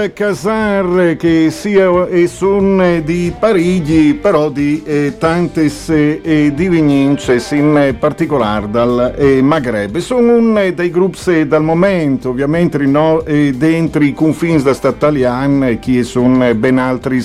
Alcazar 0.00 1.16
che 1.18 1.50
sia 1.50 2.08
e 2.08 2.26
son 2.26 3.02
di 3.04 3.34
Parigi, 3.38 4.14
però 4.14 4.48
di 4.48 4.82
eh, 4.82 5.16
tantes 5.18 5.90
eh, 5.90 6.52
di 6.54 6.68
Vigninces, 6.70 7.50
in 7.50 7.94
particolare 7.98 8.70
dal 8.70 9.14
eh, 9.18 9.42
Maghreb. 9.42 9.98
Sono 9.98 10.36
un 10.36 10.72
dei 10.74 10.90
gruppi 10.90 11.46
dal 11.46 11.62
momento, 11.62 12.30
ovviamente 12.30 12.78
no, 12.78 13.22
eh, 13.26 13.52
dentro 13.54 14.02
i 14.02 14.14
confini 14.14 14.62
da 14.62 14.72
Stato 14.72 14.96
italiano, 14.96 15.78
che 15.78 16.02
sono 16.02 16.54
ben 16.54 16.78
altri 16.78 17.22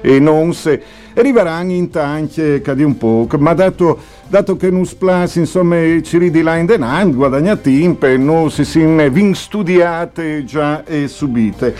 e 0.00 0.18
non 0.18 0.54
se 0.54 0.80
arriveranno 1.20 1.72
in 1.72 1.90
tanti 1.90 2.60
cadi 2.62 2.82
un 2.82 2.96
po', 2.96 3.26
ma 3.38 3.54
dato, 3.54 3.98
dato 4.28 4.56
che 4.56 4.70
non 4.70 4.84
splass, 4.84 5.36
insomma, 5.36 5.76
ci 6.02 6.18
ridi 6.18 6.42
là 6.42 6.56
in 6.56 6.66
denaro, 6.66 7.10
guadagna 7.10 7.56
tempo, 7.56 8.06
non 8.16 8.50
si 8.50 8.64
sono 8.64 9.08
vin 9.10 9.34
studiate 9.34 10.44
già 10.44 10.84
e 10.84 11.08
subite. 11.08 11.74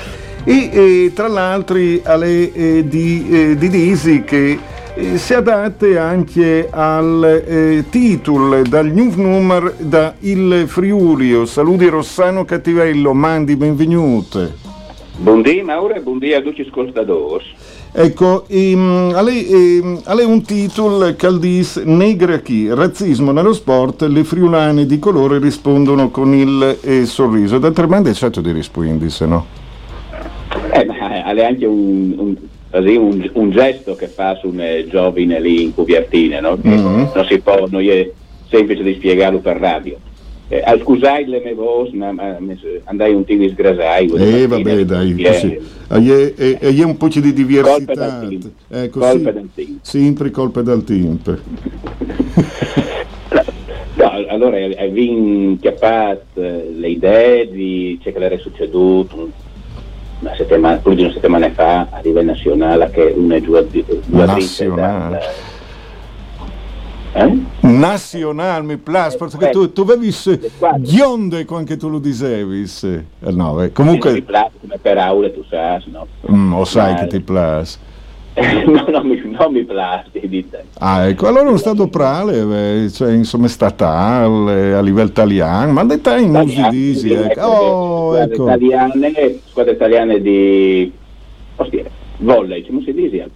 E, 0.44 0.70
e 0.72 1.12
tra 1.14 1.28
l'altro 1.28 1.76
alle 2.04 2.52
eh, 2.52 2.88
di, 2.88 3.26
eh, 3.30 3.56
di 3.56 3.68
Disi 3.68 4.22
che 4.22 4.58
si 5.14 5.34
adatte 5.34 5.96
anche 5.96 6.68
al 6.70 7.44
eh, 7.46 7.84
titolo 7.88 8.62
dal 8.62 8.86
new 8.86 9.12
numero 9.14 9.72
da 9.78 10.14
Il 10.20 10.64
Friulio. 10.66 11.44
Saluti 11.46 11.86
Rossano 11.86 12.44
Cattivello, 12.44 13.14
mandi 13.14 13.54
benvenute. 13.54 14.54
Buondì 15.16 15.62
Mauro 15.62 15.94
e 15.94 16.00
buondì 16.00 16.32
a 16.32 16.40
tutti 16.40 16.62
ascoltatori. 16.62 17.44
Ecco, 17.90 18.44
ehm, 18.48 19.12
a, 19.14 19.22
lei, 19.22 19.46
ehm, 19.48 20.00
a 20.04 20.14
lei 20.14 20.26
un 20.26 20.42
titolo 20.42 21.14
che 21.16 21.38
dice 21.38 21.82
Negra 21.84 22.38
chi? 22.38 22.68
Razzismo 22.72 23.32
nello 23.32 23.52
sport, 23.52 24.02
le 24.02 24.24
friulane 24.24 24.86
di 24.86 24.98
colore 24.98 25.38
rispondono 25.38 26.10
con 26.10 26.34
il 26.34 26.78
eh, 26.82 27.06
sorriso. 27.06 27.58
D'altronde 27.58 28.10
è 28.10 28.14
certo 28.14 28.40
di 28.40 28.52
rispondere, 28.52 29.10
se 29.10 29.26
no? 29.26 29.46
Eh, 30.72 30.84
ma 30.84 31.24
è 31.24 31.44
anche 31.44 31.66
un, 31.66 32.14
un, 32.16 32.36
così, 32.70 32.96
un, 32.96 33.30
un 33.32 33.50
gesto 33.50 33.94
che 33.96 34.06
fa 34.06 34.36
su 34.36 34.48
un 34.48 34.60
eh, 34.60 34.86
giovane 34.88 35.40
lì 35.40 35.64
in 35.64 35.74
copertina, 35.74 36.40
no? 36.40 36.58
Mhm. 36.60 37.10
Non 37.14 37.24
si 37.26 37.38
può, 37.38 37.66
non 37.68 37.82
è 37.82 38.10
semplice 38.48 38.82
di 38.82 38.94
spiegarlo 38.94 39.38
per 39.38 39.56
radio. 39.56 39.96
Eh, 40.50 40.62
al 40.64 40.80
scusai 40.80 41.26
le 41.26 41.40
mie 41.44 41.54
voci, 41.54 41.94
ma, 41.96 42.14
andai 42.84 43.12
un 43.12 43.24
tiro 43.24 43.40
di 43.40 43.50
sgrasai. 43.50 44.10
Eh, 44.16 44.46
vabbè, 44.46 44.84
dai, 44.84 45.14
così. 45.22 45.60
E 45.88 46.34
e- 46.36 46.58
e 46.60 46.84
un 46.84 46.96
po' 46.96 47.08
di 47.08 47.32
diversità. 47.32 48.26
Ecco, 48.70 48.98
Colpe 48.98 49.18
sì, 49.18 49.32
dal 49.32 49.48
team. 49.54 49.78
sempre 49.82 50.30
colpe 50.30 50.62
dal 50.62 50.84
team. 50.84 51.18
No, 53.98 54.12
allora 54.28 54.56
hai 54.58 55.08
inchiappato 55.08 56.40
eh, 56.40 56.70
le 56.72 56.88
idee 56.88 57.50
di 57.50 57.98
ciò 58.00 58.12
che 58.12 58.24
era 58.24 58.38
succeduto 58.38 59.28
una 60.20 60.34
settimana, 60.36 60.76
più 60.76 60.94
di 60.94 61.02
una 61.02 61.12
settimana 61.12 61.50
fa 61.50 61.88
a 61.90 62.00
livello 62.02 62.30
nazionale 62.30 62.90
che 62.90 63.12
una 63.16 63.40
giuatrice 63.40 64.00
Nazionale. 64.06 65.20
Eh? 67.12 67.38
Nazionale, 67.60 68.62
mi 68.64 68.76
piace, 68.76 69.16
perché 69.16 69.50
tu, 69.50 69.72
tu 69.72 69.80
avevi 69.82 70.12
gionde 70.78 71.44
quando 71.44 71.76
tu 71.76 71.88
lo 71.88 71.98
dicevi. 71.98 72.64
eh, 72.82 73.04
No, 73.30 73.62
eh, 73.62 73.72
comunque, 73.72 74.22
piace 74.22 74.50
come 74.60 74.78
per 74.80 74.98
aule, 74.98 75.32
tu 75.32 75.42
sai, 75.48 75.82
no? 75.86 76.06
mm, 76.30 76.54
lo 76.54 76.64
sai 76.64 76.94
che 76.96 77.06
ti 77.06 77.20
piace. 77.20 77.86
no, 78.66 78.84
non 78.88 79.06
mi, 79.06 79.20
non 79.24 79.52
mi 79.52 79.64
dite. 80.28 80.66
Ah, 80.78 81.08
ecco, 81.08 81.26
allora 81.26 81.44
è 81.44 81.48
uno 81.48 81.56
stato 81.56 81.88
prale, 81.88 82.84
eh, 82.84 82.90
cioè, 82.90 83.12
insomma, 83.12 83.48
statale, 83.48 84.74
a 84.74 84.80
livello 84.80 85.08
italiano, 85.08 85.72
ma 85.72 85.84
te 86.00 86.18
in 86.18 86.36
usi 86.36 86.68
disi, 86.68 87.12
ecco. 87.12 87.40
Oh, 87.40 88.12
squadre 88.12 88.34
ecco. 88.34 88.42
italiane, 88.44 89.40
squadre 89.46 89.72
italiane 89.72 90.20
di 90.20 90.92
dire, 91.68 91.90
volley, 92.18 92.64
come 92.64 92.82
si 92.84 92.92
dice 92.92 93.28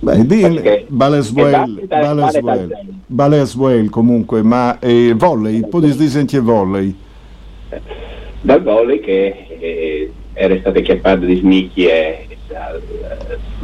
Beh, 0.00 0.26
di 0.26 0.84
Baleswell, 0.86 1.74
che 1.80 1.86
Baleswell. 1.86 2.76
Baleswell 3.06 3.88
comunque, 3.88 4.42
ma 4.42 4.78
eh, 4.78 5.12
volley, 5.16 5.66
poi 5.68 5.90
si 5.90 5.98
dice 5.98 6.20
anche 6.20 6.38
volley. 6.38 6.94
dal 8.40 8.62
volley 8.62 9.00
che 9.00 9.46
eh, 9.58 10.12
era 10.34 10.56
stato 10.58 10.80
chiappato 10.82 11.24
di 11.24 11.38
snicchie 11.38 12.28
dal, 12.46 12.80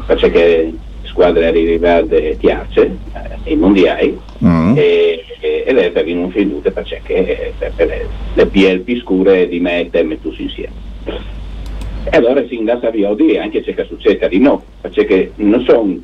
perché 0.07 0.75
squadre 1.03 1.47
arrivate 1.47 2.37
tiarce, 2.39 2.97
eh, 3.45 3.53
i 3.53 3.57
mondiali, 3.57 4.19
mm. 4.45 4.75
e, 4.77 5.25
ed 5.67 5.79
è 5.79 5.91
per 5.93 6.07
non 6.07 6.31
finute 6.31 6.73
perché 6.73 7.55
per, 7.59 7.73
per 7.77 8.09
le 8.35 8.47
PL 8.47 8.81
più 8.81 8.99
scure 9.01 9.47
di 9.47 9.61
me 9.61 9.83
e 9.83 9.91
te 9.91 10.03
mettuti 10.03 10.43
insieme. 10.43 10.73
E 11.05 12.17
allora 12.17 12.45
si 12.47 12.57
andava 12.57 12.89
a 12.89 12.91
Viodi 12.91 13.39
anche 13.39 13.63
c'è 13.63 13.73
che 13.73 13.85
succede 13.85 14.29
di 14.29 14.39
no, 14.39 14.63
perché 14.81 15.33
non 15.37 15.63
sono 15.63 15.97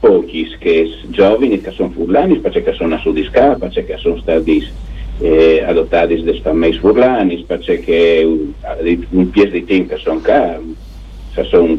pochi 0.00 0.48
che 0.58 0.90
giovani 1.08 1.60
che 1.60 1.70
sono 1.70 1.90
furlani, 1.90 2.38
perché 2.38 2.72
sono 2.74 2.94
a 2.94 2.98
sudisca, 2.98 3.54
perché 3.54 3.96
sono 3.98 4.18
stati 4.18 4.66
eh, 5.20 5.62
adottati 5.66 6.22
da 6.22 6.32
spammei 6.32 6.72
furlani, 6.74 7.44
perché 7.46 8.24
un 8.24 9.30
pies 9.30 9.50
di 9.50 9.64
tempo 9.64 9.94
che 9.94 10.00
sono 10.00 10.20
qua, 10.20 10.58
sono 11.44 11.78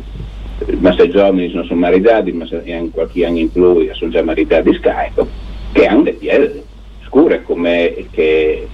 ma 0.79 0.93
se 0.93 1.09
giovani 1.09 1.51
non 1.53 1.65
sono 1.65 1.79
maritati, 1.79 2.31
ma 2.31 2.45
se 2.45 2.61
hanno 2.73 2.89
qualche 2.91 3.25
anno 3.25 3.39
in 3.39 3.51
più 3.51 3.89
sono 3.93 4.11
già 4.11 4.21
maritati 4.23 4.73
Skype, 4.73 5.25
che 5.71 5.85
hanno 5.85 6.03
le 6.03 6.13
piede 6.13 6.63
scure 7.05 7.43
come 7.43 7.93
che, 8.11 8.67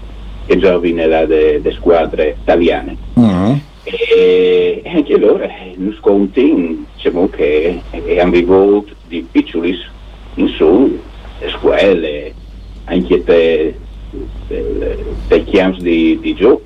che 0.45 0.57
giovani 0.57 0.94
delle 0.94 1.71
squadre 1.71 2.38
italiane. 2.42 2.97
Mm-hmm. 3.19 3.56
E 3.83 4.81
anche 4.86 5.18
loro 5.18 5.47
non 5.75 5.95
sconti 6.00 6.86
diciamo 7.06 7.30
che 7.30 7.84
hanno 8.19 8.31
vivuto 8.31 8.96
di 9.07 9.25
piccoli 9.31 9.75
in 10.36 10.48
su 10.50 11.00
le 11.40 11.50
scuole, 11.50 12.34
anche 12.86 13.24
dei 15.28 15.46
campi 15.52 15.81
di, 15.81 16.19
di 16.19 16.34
gioco, 16.34 16.63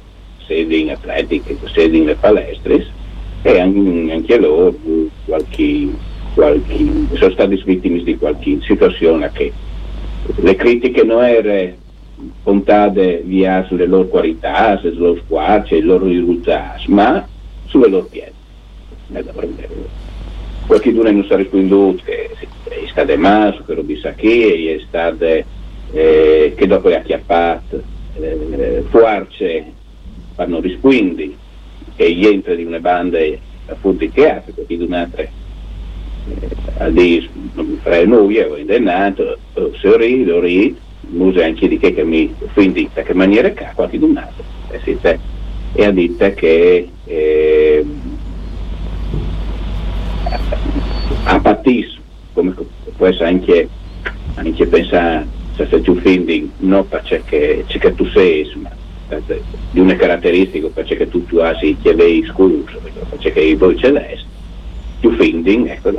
sedi 0.48 0.82
in 0.82 0.92
atletica, 0.92 1.54
sedi 1.74 1.98
in 1.98 2.18
palestre 2.20 2.88
e 3.42 3.60
anche, 3.60 4.40
loro 4.40 4.74
qualche, 5.26 5.90
qualche, 6.34 6.76
sono 7.14 7.32
stati 7.32 7.62
vittime 7.66 8.04
di 8.04 8.18
qualche 8.18 8.60
situazione 8.62 9.32
che 9.34 9.52
le 10.38 10.56
critiche 10.56 11.04
non 11.04 11.24
erano 11.24 11.76
puntate 12.44 13.22
via 13.26 13.66
sulle 13.68 13.86
loro 13.86 14.08
qualità, 14.08 14.78
sulle 14.78 14.96
loro 14.96 15.22
squadre, 15.24 15.78
i 15.78 15.82
loro 15.82 16.06
risultati, 16.06 16.92
ma 16.92 17.28
sulle 17.66 17.90
loro 17.90 18.06
piedi. 18.06 18.38
Qualche 20.70 20.94
giorno 20.94 21.10
non 21.10 21.24
si 21.24 21.34
è 21.34 21.36
risponduto 21.36 22.04
che 22.04 22.30
è 22.30 22.88
stato 22.92 23.18
maso, 23.18 23.64
che 23.66 23.74
lo 23.74 23.82
disse 23.82 24.14
che 24.16 24.76
è 24.78 24.86
stato 24.88 25.26
eh, 25.26 26.54
che 26.56 26.68
dopo 26.68 26.90
è 26.90 26.94
acchiappato. 26.94 27.82
Eh, 28.14 28.84
fuarce 28.90 29.66
fanno 30.36 30.60
rispondere 30.60 31.32
che 31.96 32.14
gli 32.14 32.24
entra 32.24 32.54
di 32.54 32.66
una 32.66 32.80
banda 32.80 33.18
appunto 33.66 34.04
in 34.04 34.12
teatro, 34.12 34.54
perché 34.54 34.78
di 34.78 34.84
un'altra 34.84 35.24
eh, 35.24 35.32
a 36.78 36.90
dire 36.92 37.28
fra 37.82 38.06
noi 38.06 38.40
ho 38.40 38.56
indennato, 38.56 39.40
se 39.56 39.98
ride, 39.98 40.32
ho 40.32 40.40
ride, 40.40 40.76
muso 41.10 41.42
anche 41.42 41.68
di 41.68 41.80
che, 41.80 41.96
che 41.96 42.04
mi 42.04 42.32
fu 42.54 42.62
indita 42.62 43.02
che 43.02 43.16
maniera 43.16 43.52
ca, 43.54 43.72
qualche 43.74 43.98
di 43.98 44.04
un'altra, 44.04 44.44
e, 44.70 45.20
e 45.74 45.84
ha 45.84 45.92
detto 45.92 46.32
che 46.36 46.90
eh, 47.06 47.86
patis, 51.70 51.98
come 52.34 52.54
può 52.98 53.08
essere 53.08 53.28
anche, 53.28 53.70
anche 54.36 54.66
pensare 54.66 55.28
se 55.56 55.66
più 55.80 56.00
finding, 56.00 56.50
non 56.60 56.88
perché, 56.88 57.66
perché 57.68 57.96
tu 57.96 58.06
sei, 58.08 58.50
ma 58.62 58.70
di 59.72 59.80
una 59.80 59.96
caratteristica 59.96 60.68
perché 60.68 61.10
tu, 61.10 61.26
tu 61.26 61.38
hai 61.38 61.76
che 61.82 61.94
lei 61.94 62.24
scuso 62.28 62.64
perché 63.10 63.56
voi 63.56 63.76
celeste 63.76 64.28
più 65.00 65.12
finding 65.16 65.68
ecco 65.68 65.92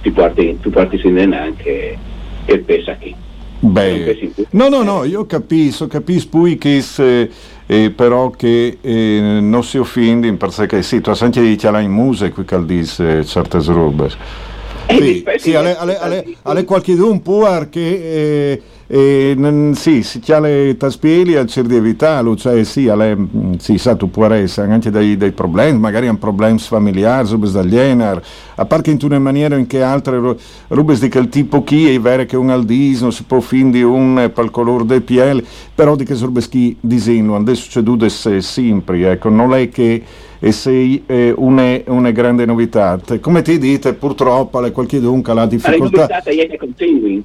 ti 0.00 0.10
porti, 0.12 0.56
tu 0.60 0.70
porti 0.70 1.00
in 1.02 1.34
anche 1.34 1.98
che 2.44 2.58
pensa 2.58 2.94
chi. 2.94 3.14
Beh, 3.58 4.30
no, 4.50 4.68
no, 4.68 4.82
no, 4.82 5.04
io 5.04 5.24
capisco, 5.24 5.86
capisco 5.86 6.28
poi 6.28 6.58
che 6.58 6.82
se, 6.82 7.30
eh, 7.66 7.90
però 7.90 8.30
che 8.30 8.78
eh, 8.80 9.38
non 9.40 9.64
si 9.64 9.78
offende 9.78 10.30
perché 10.34 10.82
sì, 10.82 11.00
tu 11.00 11.10
hai 11.10 11.16
anche 11.18 11.40
detto 11.40 11.78
in 11.78 11.90
musica 11.90 12.30
qui 12.30 12.44
che 12.44 12.64
dice 12.64 13.24
certe 13.24 13.58
robe. 13.62 14.52
Sì, 14.88 15.24
sì, 15.36 15.54
alle, 15.54 15.76
alle, 15.76 15.98
alle, 15.98 16.24
alle 16.42 16.64
qualche 16.64 16.94
d'un 16.94 17.22
può 17.22 17.46
che 17.68 18.52
eh, 18.52 18.62
e, 18.86 19.72
sì, 19.74 20.02
si 20.02 20.20
chiama 20.20 20.48
taspieli 20.76 21.36
al 21.36 21.46
cer 21.46 21.64
di 21.64 21.76
evitarlo, 21.76 22.36
cioè 22.36 22.64
sì, 22.64 22.88
alle, 22.88 23.16
sì, 23.58 23.78
sa, 23.78 23.94
tu 23.94 24.10
puoi 24.10 24.40
essere 24.40 24.70
anche 24.72 24.90
dei, 24.90 25.16
dei 25.16 25.32
problemi, 25.32 25.78
magari 25.78 26.06
hanno 26.06 26.18
problemi 26.18 26.58
familiari, 26.58 27.28
rubes 27.30 27.52
dall'ienar, 27.52 28.22
a 28.56 28.64
parte 28.66 28.90
in 28.90 28.98
una 29.02 29.18
maniera 29.18 29.56
in 29.56 29.66
che 29.66 29.82
altre 29.82 30.36
rubes 30.68 31.00
di 31.00 31.08
quel 31.08 31.28
tipo 31.28 31.64
chi 31.64 31.88
è 31.88 31.98
vero 31.98 32.24
che 32.24 32.36
un 32.36 32.50
aldisno 32.50 33.10
si 33.10 33.24
può 33.24 33.40
findi 33.40 33.82
un 33.82 34.30
per 34.34 34.44
il 34.44 34.50
colore 34.50 34.84
del 34.84 35.02
piel, 35.02 35.44
però 35.74 35.96
di 35.96 36.04
che 36.04 36.14
rubes 36.14 36.48
chi 36.48 36.76
disegno, 36.80 37.36
adesso 37.36 37.62
succeduto 37.62 38.08
sempre, 38.08 39.10
ecco, 39.10 39.28
non 39.28 39.54
è 39.54 39.68
che 39.68 40.02
e 40.44 40.52
sei 40.52 41.02
eh, 41.06 41.32
una, 41.34 41.80
una, 41.86 42.10
grande 42.10 42.44
novità. 42.44 43.00
Come 43.18 43.40
ti 43.40 43.56
dite, 43.58 43.94
purtroppo 43.94 44.60
qualche 44.72 45.00
dunque 45.00 45.32
la 45.32 45.46
difficoltà. 45.46 46.06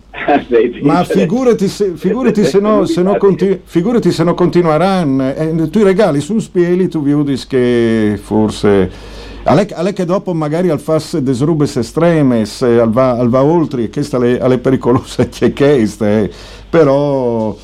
Ma 0.83 1.03
figurati 1.49 1.67
se, 1.67 1.91
figurati 1.95 2.45
se, 2.45 2.59
no, 2.59 2.85
se, 2.85 3.01
no 3.01 3.17
continu- 3.17 3.59
figurati 3.63 4.11
se 4.11 4.23
no 4.23 4.33
continueranno. 4.33 5.33
Eh, 5.33 5.69
tu 5.69 5.83
regali 5.83 6.19
su 6.21 6.37
spieli, 6.39 6.87
tu 6.87 7.01
vedi 7.01 7.39
che 7.47 8.19
forse. 8.21 9.17
Alle, 9.43 9.93
che 9.93 10.05
dopo 10.05 10.33
magari 10.33 10.69
al 10.69 10.79
fas 10.79 11.17
desrubes 11.17 11.77
estremes, 11.77 12.61
al 12.61 12.91
va, 12.91 13.11
al 13.11 13.29
va 13.29 13.41
oltre, 13.41 13.89
queste 13.89 14.17
alle, 14.17 14.39
alle 14.39 14.59
pericolose 14.59 15.29
che 15.29 15.53
queste, 15.53 16.31
però 16.69 17.55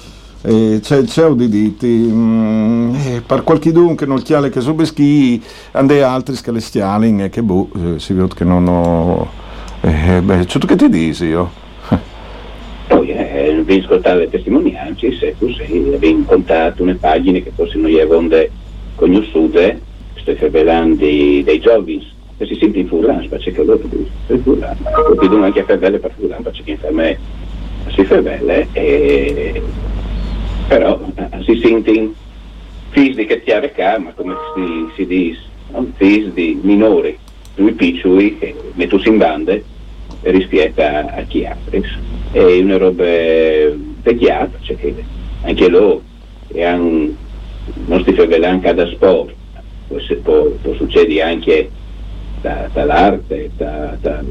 eh, 0.41 0.79
c'è, 0.81 1.03
c'è 1.03 1.29
di 1.31 1.49
diti 1.49 1.87
mm, 1.87 2.95
eh, 2.95 3.23
per 3.25 3.43
qualche 3.43 3.71
dunque 3.71 4.05
non 4.05 4.21
chiale 4.21 4.49
che 4.49 4.61
subeschi 4.61 5.43
ande 5.71 6.01
altri 6.01 6.35
scalestiali 6.35 7.23
e 7.23 7.29
che 7.29 7.41
boh 7.43 7.69
eh, 7.75 7.99
si 7.99 8.13
vede 8.13 8.33
che 8.35 8.43
non 8.43 8.67
ho 8.67 9.27
eh, 9.81 10.21
beh 10.21 10.45
c'è 10.45 10.59
tu 10.59 10.67
che 10.67 10.75
ti 10.75 10.87
dici 10.87 11.25
io 11.25 11.49
poi 12.87 13.09
eh, 13.09 13.24
vi 13.65 13.79
ascoltare 13.79 14.19
le 14.19 14.29
testimonianze 14.29 15.11
se 15.13 15.35
tu 15.37 15.51
sei 15.51 15.93
avevi 15.93 16.23
contato 16.25 16.83
una 16.83 16.97
pagina 16.99 17.39
che 17.39 17.51
forse 17.53 17.77
non 17.77 17.89
gli 17.89 17.99
avevano 17.99 18.29
conosciute 18.95 19.81
stai 20.15 20.35
parlando 20.35 20.95
dei 20.95 21.59
giovani 21.59 22.13
e 22.37 22.45
si 22.45 22.55
sente 22.55 22.79
in 22.79 22.87
furlan 22.87 23.27
perché 23.27 23.53
loro 23.63 23.79
sono 24.27 24.39
furlan 24.39 24.77
quindi 25.17 25.35
anche 25.43 25.59
a 25.61 25.65
fare 25.65 25.99
per 25.99 26.11
furlan 26.17 26.43
perché 26.43 26.71
in 26.71 26.95
me 26.95 27.17
si 27.93 28.03
fa 28.03 28.21
belle 28.21 28.67
e 28.73 29.61
però 30.67 30.99
si 31.43 31.59
sente 31.61 32.13
figli 32.89 33.15
di 33.15 33.25
che 33.25 33.43
chiare 33.43 33.71
ca, 33.71 33.99
ma 33.99 34.11
come 34.13 34.35
si, 34.55 34.93
si 34.95 35.05
dice, 35.05 35.41
no? 35.71 35.91
figli 35.95 36.29
di 36.29 36.59
minori, 36.61 37.17
lui 37.55 37.73
piccoli 37.73 38.37
che 38.37 38.55
metto 38.73 38.99
in 39.03 39.17
bande 39.17 39.63
rispetto 40.21 40.81
a, 40.81 40.99
a 40.99 41.21
chi 41.23 41.45
altri. 41.45 41.83
È 42.35 42.59
una 42.59 42.75
roba 42.75 43.05
vecchiata, 43.05 44.57
cioè 44.59 44.75
che 44.75 44.93
anche 45.43 45.69
loro 45.69 46.01
hanno, 46.59 47.15
non 47.85 48.03
si 48.03 48.11
fa 48.11 48.23
anche 48.45 48.73
da 48.73 48.85
sport, 48.87 49.33
può, 49.87 49.97
può, 50.21 50.43
può 50.61 50.73
succedere 50.73 51.21
anche 51.21 51.69
da, 52.41 52.69
dall'arte, 52.73 53.51
da, 53.55 53.97
da, 54.01 54.21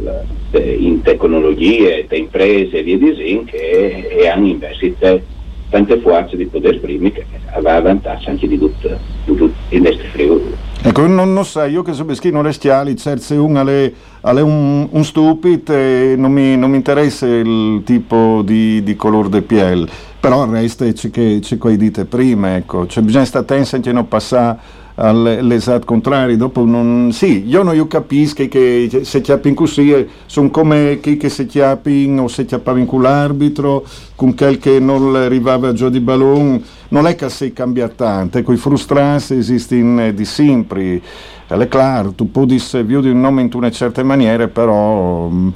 in 0.52 1.00
tecnologie, 1.00 2.04
da 2.06 2.16
imprese 2.16 2.80
e 2.80 2.82
via 2.82 2.98
di 2.98 3.08
così, 3.08 3.42
che 3.46 4.28
hanno 4.30 4.48
investito 4.48 5.22
tante 5.70 5.98
forze 6.00 6.36
di 6.36 6.44
poter 6.44 6.74
esprimermi 6.74 7.10
che 7.10 7.24
aveva 7.52 7.80
vantaggio 7.80 8.28
anche 8.28 8.46
di 8.46 8.58
tutto, 8.58 8.98
di 9.24 9.34
tutto 9.34 9.54
il. 9.70 10.62
Ecco, 10.86 11.06
non, 11.06 11.32
non 11.32 11.46
sai, 11.46 11.72
io 11.72 11.80
che 11.80 11.94
so 11.94 12.04
beschino 12.04 12.42
le 12.42 12.52
stiali, 12.52 12.94
certo 12.94 13.42
un 13.42 13.56
è 13.56 14.40
un, 14.42 14.86
un 14.90 15.02
stupido 15.02 15.72
e 15.72 16.14
non 16.14 16.30
mi, 16.30 16.58
non 16.58 16.68
mi, 16.68 16.76
interessa 16.76 17.26
il 17.26 17.80
tipo 17.86 18.42
di, 18.44 18.82
di 18.82 18.94
colore 18.94 19.30
di 19.30 19.40
piel, 19.40 19.88
però 20.20 20.44
il 20.44 20.50
resto 20.50 20.84
c'è 20.84 21.08
che, 21.08 21.38
c'è 21.40 21.56
che 21.56 21.76
dite 21.78 22.04
prima, 22.04 22.56
ecco, 22.56 22.86
cioè 22.86 23.02
bisogna 23.02 23.24
stare 23.24 23.44
attenti 23.44 23.80
che 23.80 23.92
non 23.92 24.08
passare 24.08 24.58
all'esatto 24.96 25.86
contrario. 25.86 26.36
Dopo 26.36 26.64
non, 26.64 27.10
sì, 27.12 27.46
io 27.46 27.62
non 27.62 27.74
io 27.74 27.86
capisco 27.86 28.46
che 28.46 29.00
se 29.04 29.20
chiappin 29.20 29.54
così 29.54 29.90
eh, 29.90 30.06
sono 30.26 30.50
come 30.50 30.98
chi 31.00 31.16
che 31.16 31.28
si 31.28 31.46
chiappin 31.46 32.18
o 32.20 32.28
se 32.28 32.44
chiappavano 32.44 32.84
con 32.84 33.02
l'arbitro, 33.02 33.84
con 34.14 34.34
quel 34.34 34.58
che 34.58 34.78
non 34.78 35.14
arrivava 35.16 35.72
giù 35.72 35.88
di 35.88 36.00
ballon, 36.00 36.62
non 36.94 37.08
è 37.08 37.16
che 37.16 37.28
si 37.28 37.52
cambia 37.52 37.88
tanto, 37.88 38.38
ecco, 38.38 38.52
i 38.52 38.56
frustranti 38.56 39.34
esistono 39.34 40.12
di 40.12 40.24
sempre. 40.24 41.00
È 41.44 41.68
chiaro, 41.68 42.12
tu 42.12 42.30
puoi 42.30 42.46
dire 42.46 42.84
di 42.86 43.10
un 43.10 43.20
nome 43.20 43.42
in 43.42 43.50
una 43.52 43.70
certa 43.72 44.04
maniera, 44.04 44.46
però 44.46 45.28
mm, 45.28 45.48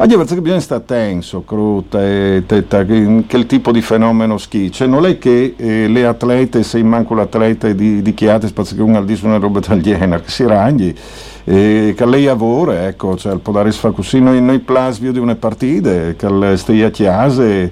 Oggi 0.00 0.16
perché 0.16 0.40
bisogna 0.40 0.60
stare 0.60 0.84
tenso, 0.86 1.42
cruta, 1.42 1.98
tetta, 1.98 2.84
che, 2.84 3.24
che 3.26 3.36
il 3.36 3.46
tipo 3.46 3.72
di 3.72 3.82
fenomeno 3.82 4.38
schi. 4.38 4.70
Cioè 4.70 4.86
non 4.86 5.04
è 5.04 5.18
che 5.18 5.54
eh, 5.56 5.88
le 5.88 6.06
atlete, 6.06 6.62
se 6.62 6.80
manco 6.84 7.14
l'atleta 7.14 7.68
di, 7.72 8.00
di 8.00 8.14
chiate, 8.14 8.46
spazio 8.46 8.76
che 8.76 8.82
uno 8.82 8.96
al 8.96 9.04
di 9.04 9.18
una 9.24 9.38
roba 9.38 9.58
italiana, 9.58 10.20
che 10.20 10.30
si 10.30 10.46
ragni, 10.46 10.94
eh, 11.44 11.94
che 11.96 12.06
lei 12.06 12.24
lavora, 12.24 12.86
ecco, 12.86 13.16
cioè 13.16 13.36
può 13.38 13.52
dare 13.52 13.72
così 13.92 14.20
noi, 14.20 14.40
noi 14.40 14.60
plasvio 14.60 15.10
di 15.10 15.18
una 15.18 15.34
partita, 15.34 16.12
che 16.12 16.56
stia 16.56 16.86
a 16.86 16.90
chiase 16.90 17.70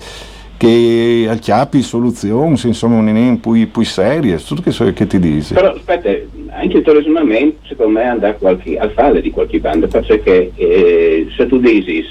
che 0.57 1.27
al 1.29 1.39
chiapi 1.39 1.83
soluzioni, 1.83 2.59
insomma, 2.65 2.97
un 2.97 3.41
poi, 3.41 3.67
poi 3.67 3.85
serie, 3.85 4.37
tutto 4.39 4.63
che, 4.63 4.93
che 4.93 5.07
ti 5.07 5.19
dici. 5.19 5.55
Però 5.55 5.73
aspetta, 5.73 6.11
anche 6.51 6.79
il 6.79 6.83
turismamento 6.83 7.59
secondo 7.69 7.99
me 7.99 8.05
andrà 8.05 8.35
qualche, 8.35 8.79
al 8.79 8.91
fare 8.93 9.21
di 9.21 9.31
qualche 9.31 9.61
banda, 9.61 9.87
perché 9.87 10.53
eh, 10.55 11.27
se 11.37 11.47
tu 11.47 11.59
dici 11.59 12.05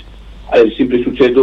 eh, 0.54 0.74
sempre 0.76 1.02
succede, 1.02 1.42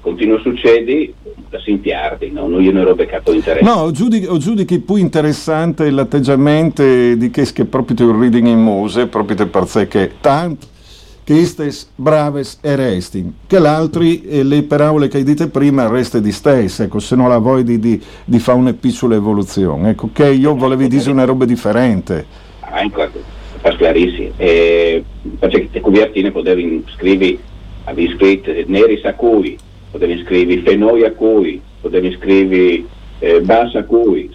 continua 0.00 0.38
succede, 0.40 1.12
da 1.48 1.58
simpiarti, 1.60 2.30
no? 2.30 2.48
non 2.48 2.60
gliene 2.60 2.82
robe 2.82 3.06
capo 3.06 3.32
interesse. 3.32 3.64
No, 3.64 3.90
giudichi, 3.90 4.26
giudichi 4.38 4.80
più 4.80 4.96
interessante 4.96 5.90
l'atteggiamento 5.90 6.82
di 6.82 7.30
che, 7.30 7.50
che 7.52 7.64
proprio 7.64 8.10
il 8.10 8.18
reading 8.18 8.46
in 8.48 8.60
mose, 8.60 9.06
proprio 9.06 9.36
perché 9.46 10.12
tanto 10.20 10.66
che 10.66 10.73
istes 11.32 11.90
braves 11.94 12.58
e 12.60 12.76
resti, 12.76 13.32
che 13.46 13.58
l'altri, 13.58 14.22
eh, 14.22 14.42
le 14.42 14.62
parole 14.64 15.08
che 15.08 15.18
hai 15.18 15.24
dite 15.24 15.48
prima, 15.48 15.88
reste 15.88 16.20
di 16.20 16.32
stesse, 16.32 16.84
ecco, 16.84 16.98
se 16.98 17.16
non 17.16 17.28
la 17.28 17.38
vuoi 17.38 17.64
di, 17.64 17.78
di, 17.78 18.00
di 18.24 18.38
fare 18.38 18.58
una 18.58 18.74
piccola 18.74 19.14
evoluzione, 19.14 19.90
ecco, 19.90 20.10
che 20.12 20.30
io 20.30 20.54
volevo 20.54 20.86
dire 20.86 21.10
una 21.10 21.24
roba 21.24 21.44
differente. 21.44 22.26
Ah, 22.60 22.82
ecco, 22.82 23.06
fa 23.60 23.74
chiarissimo, 23.76 24.32
eh, 24.36 25.02
perché 25.38 25.70
te 25.70 25.80
copertine 25.80 26.30
potevi 26.30 26.84
scrivere, 26.94 27.38
avevi 27.84 28.14
scritto 28.14 28.52
neri 28.66 29.00
a 29.04 29.14
cui, 29.14 29.56
potevi 29.90 30.22
scrivere 30.24 30.60
fenoi 30.60 31.04
a 31.04 31.12
cui, 31.12 31.60
potevi 31.80 32.16
scrivere 32.18 32.84
eh, 33.18 33.40
bassa 33.40 33.84
cui? 33.84 34.30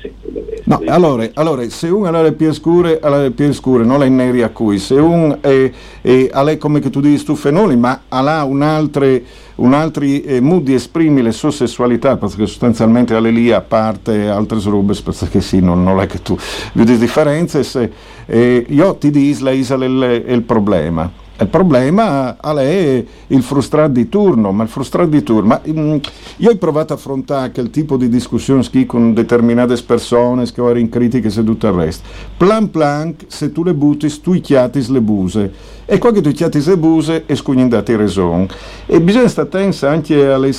No, 0.64 0.82
allora, 0.88 1.28
allora, 1.34 1.68
se 1.70 1.88
uno 1.90 2.08
ha 2.08 2.22
le 2.22 2.32
più 2.32 2.52
scure 2.54 3.00
ha 3.00 3.10
le 3.10 3.32
più 3.32 3.52
scure 3.54 3.84
non 3.84 4.00
le 4.00 4.10
neri 4.10 4.42
a 4.42 4.50
cui. 4.50 4.78
Se 4.80 4.96
uno 4.96 5.40
ha 5.42 6.58
come 6.58 6.80
che 6.80 6.90
tu 6.90 7.00
dici 7.00 7.24
tu 7.26 7.36
fenoli 7.36 7.76
ma 7.76 8.02
ha 8.08 8.44
un 8.44 8.62
altro 8.62 9.48
un 9.56 9.74
altro 9.74 10.04
eh, 10.06 10.40
mood 10.40 10.64
di 10.64 10.74
esprimere 10.74 11.24
le 11.24 11.32
sue 11.32 11.52
sessualità 11.52 12.18
perché 12.18 12.46
sostanzialmente 12.46 13.14
alle 13.14 13.30
lì 13.30 13.52
a 13.52 13.62
parte 13.62 14.30
altre 14.30 14.60
robe 14.64 14.96
perché 15.04 15.42
sì 15.42 15.60
non, 15.60 15.84
non 15.84 16.00
è 16.00 16.08
che 16.08 16.22
tu 16.22 16.38
vedi 16.74 16.98
differenze 16.98 17.64
se, 17.64 17.92
eh, 18.26 18.66
io 18.70 18.96
ti 18.96 19.12
dico 19.12 19.44
la 19.44 19.52
isla 19.52 19.84
è 19.84 20.32
il 20.32 20.44
problema 20.44 21.12
il 21.40 21.48
problema 21.48 22.36
è 22.38 23.04
il 23.28 23.44
frustrato 23.44 23.92
di 23.92 24.10
turno, 24.10 24.52
ma 24.52 24.64
il 24.64 24.70
frustrato 24.70 25.10
di 25.10 25.24
turno, 25.24 25.62
mm, 25.68 25.98
io 26.38 26.52
ho 26.52 26.56
provato 26.58 26.94
a 26.94 26.96
affrontare 26.98 27.52
quel 27.52 27.70
tipo 27.70 27.96
di 27.96 28.10
discussioni 28.10 28.86
con 28.86 29.14
determinate 29.14 29.82
persone 29.84 30.46
che 30.46 30.62
erano 30.62 30.80
in 30.80 30.90
critiche 30.90 31.28
e 31.28 31.44
tutto 31.44 31.68
il 31.68 31.74
resto. 31.74 32.08
Plan 32.36 32.70
plan, 32.70 33.16
se 33.28 33.52
tu 33.52 33.64
le 33.64 33.74
butti, 33.74 34.22
tu 34.22 34.34
chiati 34.42 34.86
le 34.92 35.02
buse. 35.02 35.54
E 35.86 35.98
qua 35.98 36.12
che 36.12 36.22
tu 36.22 36.32
chiati 36.32 36.62
le 36.64 36.78
buse, 36.78 37.24
e 37.26 37.36
scugni 37.36 37.68
ragione. 37.70 38.48
E 38.86 39.00
bisogna 39.00 39.28
stare 39.28 39.48
attenti 39.48 39.86
anche 39.86 40.32
alle 40.32 40.52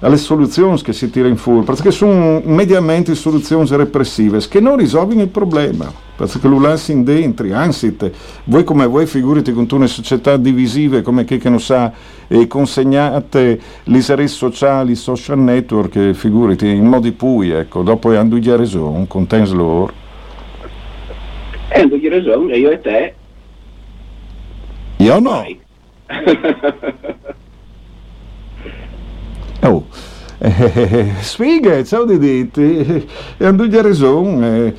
alle 0.00 0.16
soluzioni 0.16 0.80
che 0.80 0.92
si 0.92 1.10
tirano 1.10 1.36
fuori, 1.36 1.64
perché 1.64 1.90
sono 1.90 2.40
mediamente 2.44 3.14
soluzioni 3.14 3.66
repressive 3.70 4.38
che 4.48 4.60
non 4.60 4.76
risolvono 4.76 5.22
il 5.22 5.28
problema, 5.28 5.92
perché 6.16 6.46
lo 6.46 6.60
lasciano 6.60 7.02
dentro, 7.02 7.52
anzi, 7.52 7.96
voi 8.44 8.64
come 8.64 8.86
voi 8.86 9.06
figurate 9.06 9.52
con 9.52 9.66
una 9.72 9.86
società 9.86 10.36
divisive 10.36 11.02
come 11.02 11.24
che, 11.24 11.38
che 11.38 11.48
non 11.48 11.60
sa, 11.60 11.92
e 12.28 12.46
consegnate 12.46 13.60
gli 13.84 14.00
servizi 14.00 14.34
sociali, 14.34 14.94
social 14.94 15.38
network, 15.38 16.12
figurati, 16.12 16.68
in 16.68 16.86
modi 16.86 17.12
pui, 17.12 17.50
ecco, 17.50 17.82
dopo 17.82 18.16
hanno 18.16 18.38
già 18.38 18.56
ragione, 18.56 19.06
con 19.08 19.26
tens 19.26 19.52
loro. 19.52 19.92
E 21.70 21.80
hanno 21.80 22.00
già 22.00 22.08
ragione, 22.08 22.56
io 22.56 22.70
e 22.70 22.80
te. 22.80 23.14
Io 24.98 25.18
no. 25.20 25.46
Oh, 29.62 29.86
eh, 30.38 31.14
sfighe, 31.20 31.84
ciao 31.84 32.04
di 32.04 32.18
dite, 32.18 33.06
e 33.36 33.44
hanno 33.44 33.66
ragione. 33.82 34.74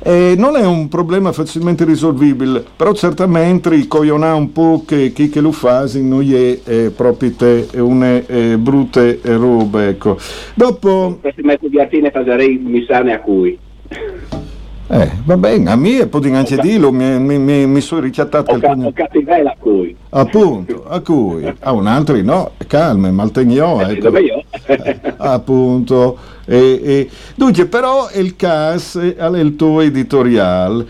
Eh, 0.00 0.34
non 0.36 0.56
è 0.56 0.64
un 0.64 0.88
problema 0.88 1.32
facilmente 1.32 1.84
risolvibile, 1.84 2.64
però 2.76 2.92
certamente 2.94 3.86
coglionà 3.86 4.34
un 4.34 4.52
po' 4.52 4.84
che 4.86 5.12
chi 5.12 5.28
che 5.28 5.40
lo 5.40 5.52
fa 5.52 5.86
non 5.94 6.22
è 6.22 6.58
eh, 6.64 6.92
proprio 6.94 7.32
te, 7.32 7.68
una 7.74 8.24
eh, 8.26 8.56
brutte 8.58 9.20
robe. 9.22 9.88
Ecco. 9.88 10.18
Dopo... 10.54 11.18
Questi 11.20 11.42
metodi 11.42 11.70
di 11.70 11.80
artine 11.80 12.10
farei 12.10 12.58
mi 12.58 12.84
sane 12.88 13.12
a 13.12 13.20
cui. 13.20 13.58
Eh, 14.90 15.10
va 15.24 15.36
bene, 15.36 15.70
a 15.70 15.76
me 15.76 16.06
posso 16.06 16.32
anche 16.32 16.54
okay. 16.54 16.66
dirlo, 16.66 16.90
mi, 16.90 17.18
mi, 17.18 17.38
mi, 17.38 17.66
mi 17.66 17.80
sono 17.82 18.00
richattato 18.00 18.54
ho, 18.54 18.58
ca- 18.58 18.72
ho 18.72 18.92
cattivella 18.92 19.50
a 19.50 19.56
cui. 19.58 19.94
Appunto, 20.08 20.86
a 20.88 21.00
cui. 21.00 21.54
A 21.60 21.72
un 21.72 21.86
altro 21.86 22.18
no, 22.22 22.52
calma, 22.66 23.10
maltegno. 23.10 23.86
Eh, 23.86 23.92
ecco. 23.92 24.18
io. 24.18 24.42
Appunto. 25.18 26.16
E, 26.46 26.80
e, 26.82 27.10
dunque, 27.34 27.66
però 27.66 28.08
il 28.14 28.34
caso 28.36 29.00
è 29.00 29.38
il 29.38 29.56
tuo 29.56 29.82
editoriale 29.82 30.86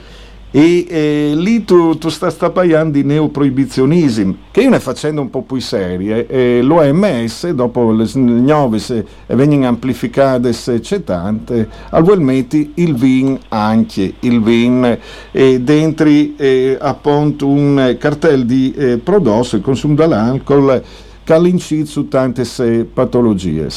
e 0.50 0.86
eh, 0.88 1.32
lì 1.34 1.64
tu, 1.64 1.98
tu 1.98 2.08
stai 2.08 2.30
stappaiando 2.30 2.92
di 2.92 3.04
neoproibizionismo, 3.04 4.36
che 4.50 4.62
io 4.62 4.70
ne 4.70 4.80
facendo 4.80 5.20
un 5.20 5.30
po' 5.30 5.42
più 5.42 5.60
serie. 5.60 6.26
Eh, 6.26 6.60
L'OMS, 6.62 7.50
dopo 7.50 7.92
le 7.92 8.06
nuove 8.14 8.80
vengono 9.26 9.66
amplificate 9.66 10.50
c'è 10.50 11.04
tante, 11.04 11.68
al 11.90 12.02
vuol 12.02 12.20
metti 12.20 12.72
il 12.74 12.94
vin 12.94 13.38
anche, 13.48 14.14
il 14.20 14.42
vin, 14.42 14.98
e 15.30 15.60
dentro 15.60 16.08
eh, 16.08 16.76
appunto 16.80 17.46
un 17.46 17.96
cartello 17.98 18.44
di 18.44 18.72
eh, 18.76 18.98
prodotti, 18.98 19.56
il 19.56 19.62
consumo 19.62 19.94
dell'alcol, 19.94 20.82
che 21.28 21.34
all'incid 21.34 21.84
su 21.84 22.08
tante 22.08 22.46
patologie. 22.90 23.68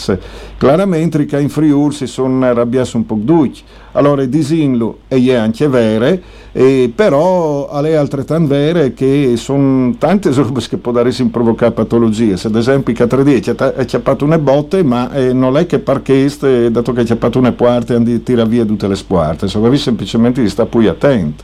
Chiaramente 0.58 1.26
che 1.26 1.38
in 1.38 1.50
Friuli 1.50 1.94
si 1.94 2.08
sono 2.08 2.46
arrabbiati 2.46 2.96
un 2.96 3.06
po' 3.06 3.20
tutti, 3.26 3.62
allora 3.92 4.24
disinlo 4.24 5.00
è 5.10 5.34
anche 5.34 5.68
vero, 5.68 6.18
eh, 6.54 6.90
però 6.96 7.70
è 7.70 7.94
altrettanto 7.94 8.48
vero 8.48 8.94
che 8.94 9.34
sono 9.36 9.94
tante 9.98 10.32
robe 10.34 10.62
che 10.62 10.80
dare 10.82 11.12
provocare 11.30 11.74
patologie, 11.74 12.38
se 12.38 12.48
ad 12.48 12.56
esempio 12.56 12.94
K3D 12.94 13.74
ha 13.78 13.84
chiappato 13.84 14.24
una 14.24 14.38
botte, 14.38 14.82
ma 14.82 15.12
eh, 15.12 15.34
non 15.34 15.58
è 15.58 15.66
che 15.66 15.80
parcheste, 15.80 16.72
dato 16.72 16.94
che 16.94 17.02
ha 17.02 17.04
chiappato 17.04 17.38
una 17.38 17.52
porta 17.52 17.94
e 17.96 18.24
tira 18.24 18.46
via 18.46 18.64
tutte 18.64 18.88
le 18.88 18.96
squarte, 18.96 19.46
insomma, 19.46 19.76
semplicemente 19.76 20.42
di 20.42 20.48
stare 20.48 20.70
più 20.70 20.88
attento. 20.88 21.44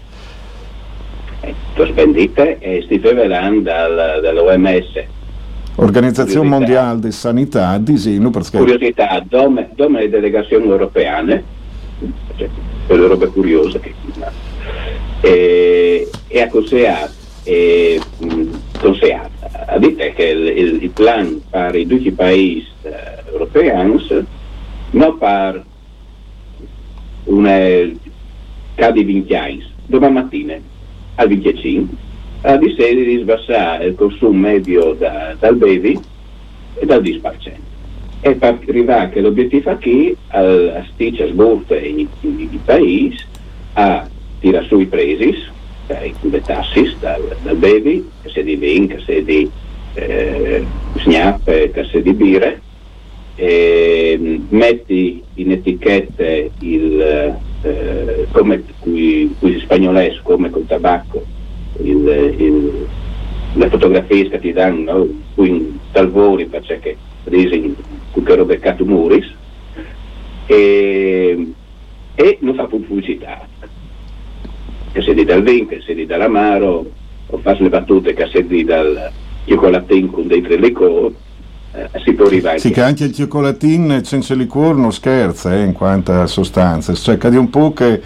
Eh, 1.41 1.53
tu 1.75 1.85
spendite 1.85 2.59
e 2.59 2.81
stai 2.85 2.99
parlando 2.99 3.61
dall'OMS 4.21 5.15
Organizzazione 5.79 6.49
Mondiale 6.49 6.99
di 6.99 7.11
Sanità, 7.11 7.77
disegno 7.77 8.31
perché... 8.31 8.57
Curiosità, 8.57 9.23
dove, 9.27 9.69
dove 9.75 9.99
le 9.99 10.09
delegazioni 10.09 10.65
europee, 10.65 11.43
cioè, 12.35 12.49
quelle 12.87 13.07
robe 13.07 13.27
curiose 13.27 13.79
che 13.79 13.93
e, 15.21 16.09
e 16.27 16.41
ha 16.41 16.47
consigliato, 16.47 17.11
e, 17.43 17.99
consigliato 18.79 19.31
ha 19.67 19.77
detto 19.77 20.03
che 20.15 20.23
il, 20.23 20.83
il, 20.83 20.89
plan 20.89 21.41
per 21.49 21.75
i 21.75 21.85
due 21.85 22.11
paesi 22.11 22.67
eh, 22.83 22.93
europei 23.31 23.71
non 24.91 25.17
per 25.17 25.65
una 27.25 27.59
cadi 28.75 29.03
20 29.03 29.35
anni, 29.35 29.63
domani 29.85 30.13
mattina 30.13 30.55
al 31.15 31.27
25 31.27 32.06
ha 32.41 32.57
di 32.57 33.19
sbassare 33.21 33.85
il 33.85 33.95
consumo 33.95 34.37
medio 34.37 34.93
da, 34.93 35.35
dal 35.39 35.55
baby 35.55 35.99
e 36.75 36.85
dal 36.85 37.01
10%. 37.01 37.21
E 38.21 38.35
per 38.35 38.59
arrivare 38.67 39.09
che 39.09 39.21
l'obiettivo 39.21 39.75
qui, 39.77 40.15
a 40.29 40.85
sticcia 40.93 41.27
sburte 41.27 41.77
in, 41.77 42.07
in, 42.21 42.39
in 42.51 42.63
paesi, 42.63 43.23
a 43.73 44.07
tirare 44.39 44.65
su 44.65 44.79
i 44.79 44.85
presi, 44.85 45.35
eh, 45.87 46.13
le 46.19 46.41
tasse 46.41 46.95
dal, 46.99 47.35
dal 47.43 47.55
baby, 47.55 48.07
che 48.21 48.29
sia 48.29 48.43
di 48.43 48.55
vin, 48.55 48.87
che 48.87 48.99
sia 48.99 49.21
di 49.21 49.49
eh, 49.93 50.65
snap, 50.97 51.43
che 51.45 51.87
sia 51.89 52.01
di 52.01 52.13
birre, 52.13 52.61
e 53.35 54.41
metti 54.49 55.23
in 55.35 55.51
etichette 55.51 56.49
il, 56.59 57.01
eh, 57.61 58.27
come 58.31 58.63
qui, 58.79 59.35
qui 59.39 59.59
spagnolese, 59.59 60.21
come 60.23 60.49
col 60.49 60.65
tabacco, 60.65 61.23
il, 61.81 62.35
il, 62.37 62.87
le 63.53 63.69
fotografie 63.69 64.29
che 64.29 64.39
ti 64.39 64.51
danno 64.51 64.93
no? 64.93 65.07
qui 65.35 65.49
in 65.49 65.77
talvori 65.91 66.45
perché 66.45 66.97
disegni 67.23 67.75
con 68.11 68.23
che 68.23 68.45
beccato 68.45 68.85
muris 68.85 69.33
e, 70.45 71.53
e 72.15 72.37
non 72.41 72.55
fa 72.55 72.65
pubblicità 72.65 73.45
che 74.91 75.01
sei 75.01 75.25
dal 75.25 75.43
vin, 75.43 75.67
che 75.67 75.81
sei 75.85 76.05
dall'amaro 76.05 76.89
o 77.27 77.37
fai 77.39 77.57
le 77.59 77.69
battute 77.69 78.13
che 78.13 78.27
sei 78.31 78.63
dal, 78.63 79.11
cioccolatino 79.45 80.11
con 80.11 80.27
dentro 80.27 80.53
il 80.53 80.61
liquore, 80.61 81.13
eh, 81.73 81.89
si 82.03 82.13
può 82.13 82.25
arrivare. 82.25 82.59
Sì, 82.59 82.71
che 82.71 82.81
anche 82.81 83.05
il 83.05 83.13
cioccolatino 83.13 84.03
senza 84.03 84.33
liquore 84.33 84.79
non 84.79 84.91
scherza 84.91 85.53
eh, 85.55 85.63
in 85.63 85.73
quanto 85.73 86.25
sostanze, 86.27 86.93
cerca 86.95 87.29
di 87.29 87.37
un 87.37 87.49
po' 87.49 87.73
che... 87.73 88.01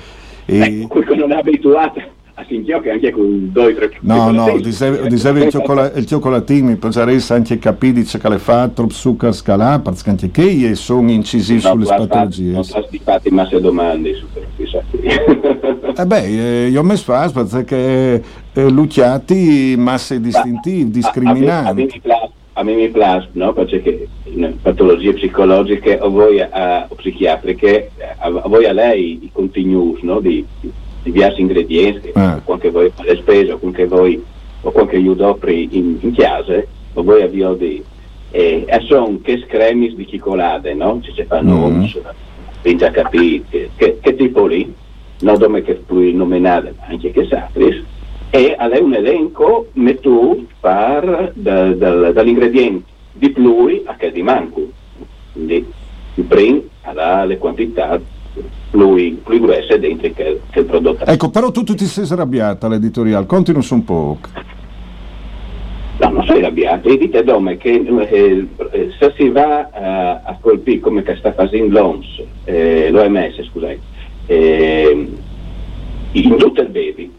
E... 0.46 0.60
Ecco, 0.60 1.04
non 1.16 1.32
è 1.32 1.36
abituato 1.36 2.02
a 2.34 2.46
Sinchio 2.48 2.80
che 2.80 2.92
anche 2.92 3.12
con 3.12 3.52
due 3.52 3.74
o 3.74 3.76
tre 3.76 3.92
No, 4.02 4.32
no, 4.32 4.58
dicevi, 4.60 5.06
il, 5.08 5.50
cioccola, 5.50 5.92
il 5.94 6.06
cioccolatino, 6.06 6.70
mi 6.70 6.76
penseresti 6.76 7.34
anche 7.34 7.58
capire 7.60 8.04
che 8.04 8.30
le 8.30 8.40
fa 8.40 8.68
troppo 8.70 8.94
zucchero 8.94 9.32
scalato, 9.32 9.92
perché 10.04 10.30
che 10.32 10.76
sono 10.76 11.12
incisivi 11.12 11.62
no, 11.62 11.70
sulle 11.72 11.86
patologie. 11.86 12.52
Non 12.52 12.64
sono 12.64 12.88
stati 12.90 13.30
masse 13.30 13.60
domande 13.60 14.16
su 14.16 14.26
questo. 14.32 14.84
eh 16.02 16.06
beh, 16.06 16.66
eh, 16.66 16.68
io 16.70 16.84
mi 16.84 16.96
sfascio 16.96 17.46
perché 17.46 18.24
eh, 18.54 18.70
lucciati 18.70 19.76
masse 19.78 20.20
distintive, 20.20 20.90
discriminanti. 20.90 22.02
A 22.54 22.64
me 22.64 22.76
mi 22.76 22.90
piace, 22.90 23.30
no? 23.34 23.54
Perché 23.54 24.08
in 24.26 24.56
patologie 24.62 25.14
psicologiche 25.14 25.98
o 26.02 26.10
voi 26.10 26.42
a, 26.42 26.86
o 26.88 26.96
psichiatriche, 26.96 27.92
a, 28.18 28.28
a 28.28 28.48
voi 28.48 28.66
a 28.66 28.74
lei 28.74 29.20
i 29.24 29.30
continuous, 29.32 30.02
no? 30.02 30.20
Di, 30.20 30.46
diversi 31.04 31.42
ingredienti, 31.42 32.12
ah. 32.14 32.42
qualche 32.44 32.70
voi 32.70 32.92
alle 32.96 33.16
spese, 33.18 33.54
o 33.54 33.58
qualche 33.58 33.88
voi 33.88 34.24
o 34.64 34.72
qualche 34.72 34.98
iudopri 34.98 35.70
in, 35.72 35.98
in 36.00 36.12
chiesa, 36.12 36.64
o 36.94 37.04
voi 37.04 37.24
avvio 37.24 37.54
di 37.54 37.84
e, 38.32 38.64
e 38.66 38.80
sono 38.82 39.20
che 39.22 39.44
scremis 39.46 39.94
di 39.94 40.08
cicolate, 40.08 40.74
no? 40.74 41.00
Ci 41.04 41.12
si 41.14 41.24
fanno 41.26 41.70
mm. 41.70 41.84
già 42.76 42.90
capire 42.90 43.44
che, 43.50 43.70
che, 43.76 44.00
che, 44.02 44.16
tipo 44.16 44.46
lì, 44.46 44.74
non 45.20 45.38
dove 45.38 45.62
che 45.62 45.74
puoi 45.76 46.14
nominare, 46.14 46.74
anche 46.88 47.12
che 47.12 47.28
sapris, 47.28 47.84
e 48.30 48.56
a 48.58 48.68
lei 48.68 48.82
un 48.82 48.94
elenco 48.94 49.68
metto 49.74 50.46
par 50.62 51.32
da, 51.36 51.74
da, 51.74 52.12
dall'ingrediente 52.12 52.90
di 53.12 53.30
plui 53.32 53.84
a 53.86 53.96
che 53.96 54.12
di 54.12 54.22
manco. 54.22 54.70
Quindi 55.34 55.66
il 56.16 56.24
primo 56.24 56.64
ha 56.84 57.26
le 57.26 57.38
quantità 57.38 58.00
lui, 58.72 59.22
lui 59.26 59.40
grueso 59.40 59.78
dentro 59.78 60.12
che, 60.14 60.42
che 60.50 60.60
il 60.60 60.66
prodotto. 60.66 61.06
Ecco, 61.06 61.30
però 61.30 61.52
tu, 61.52 61.64
tu 61.64 61.74
ti 61.76 61.86
sei 61.86 62.06
arrabbiata 62.10 62.68
all'editoriale, 62.68 63.26
continua 63.26 63.62
un 63.70 63.84
po'. 63.84 64.18
No, 66.00 66.10
non 66.10 66.26
sono 66.26 66.40
arrabbiato, 66.40 66.90
e 66.90 66.98
dite 66.98 67.24
dome 67.24 67.58
che 67.58 67.70
eh, 67.70 68.48
eh, 68.72 68.92
se 68.98 69.14
si 69.18 69.30
va 69.30 69.70
uh, 69.72 70.30
a 70.30 70.38
colpire 70.42 70.80
come 70.80 71.04
che 71.04 71.16
sta 71.18 71.34
facendo 71.34 71.80
l'OMS, 71.80 72.24
eh, 72.46 72.90
l'OMS, 72.90 73.44
scusate, 73.50 73.80
eh, 74.26 75.08
in 76.14 76.36
tutto 76.38 76.62
il 76.62 76.70
bevi, 76.70 77.14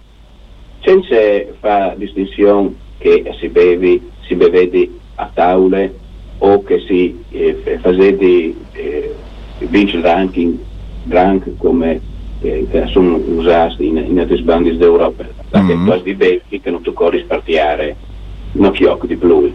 senza 0.80 1.16
fare 1.60 1.94
distinzione 1.96 2.74
che 2.98 3.24
si 3.38 3.48
bevi, 3.48 4.10
si 4.26 4.34
bevedi 4.34 4.98
a 5.16 5.30
tavole 5.32 5.94
o 6.38 6.62
che 6.64 6.80
si 6.80 7.22
eh, 7.30 7.78
facedi 7.80 8.56
eh, 8.72 9.14
vince 9.58 9.96
il 9.96 10.02
ranking 10.02 10.58
drunk 11.04 11.56
come 11.56 12.00
eh, 12.40 12.66
sono 12.86 13.16
usati 13.16 13.86
in, 13.86 13.96
in 13.96 14.18
altri 14.18 14.38
sbandi 14.38 14.76
d'Europa, 14.76 15.24
perché 15.48 15.74
mm-hmm. 15.74 15.86
quasi 15.86 16.02
di 16.02 16.14
becchi 16.14 16.60
che 16.60 16.70
non 16.70 16.82
tocca 16.82 17.08
rispartiare 17.08 17.96
un 18.52 18.64
occhio 18.64 18.98
di 19.04 19.16
blu. 19.16 19.52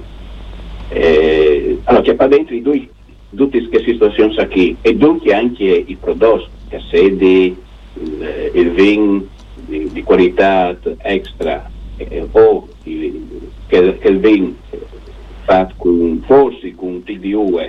Eh, 0.89 1.80
allora 1.84 2.04
c'è 2.04 2.16
qua 2.16 2.27
dentro 2.27 2.56
i 2.56 2.62
due 2.62 2.88
tutte 3.36 3.68
queste 3.68 3.92
situazioni 3.92 4.36
qui 4.50 4.77
e 4.82 4.96
dunque 4.96 5.34
anche 5.34 5.63
i 5.63 5.96
prodotti 6.00 6.50
che 6.70 6.82
sedi 6.89 7.56
il, 7.94 8.51
il 8.54 8.72
vin 8.72 9.27
di, 9.66 9.89
di, 9.92 10.04
qualità 10.04 10.77
extra 11.00 11.70
eh, 11.98 12.27
o 12.32 12.68
il, 12.84 13.50
che, 13.68 13.98
che 13.98 14.08
il 14.08 14.20
vin 14.20 14.56
fatto 15.44 15.74
con 15.77 16.24
forse 16.25 16.74
con 16.75 17.04
TDU 17.04 17.60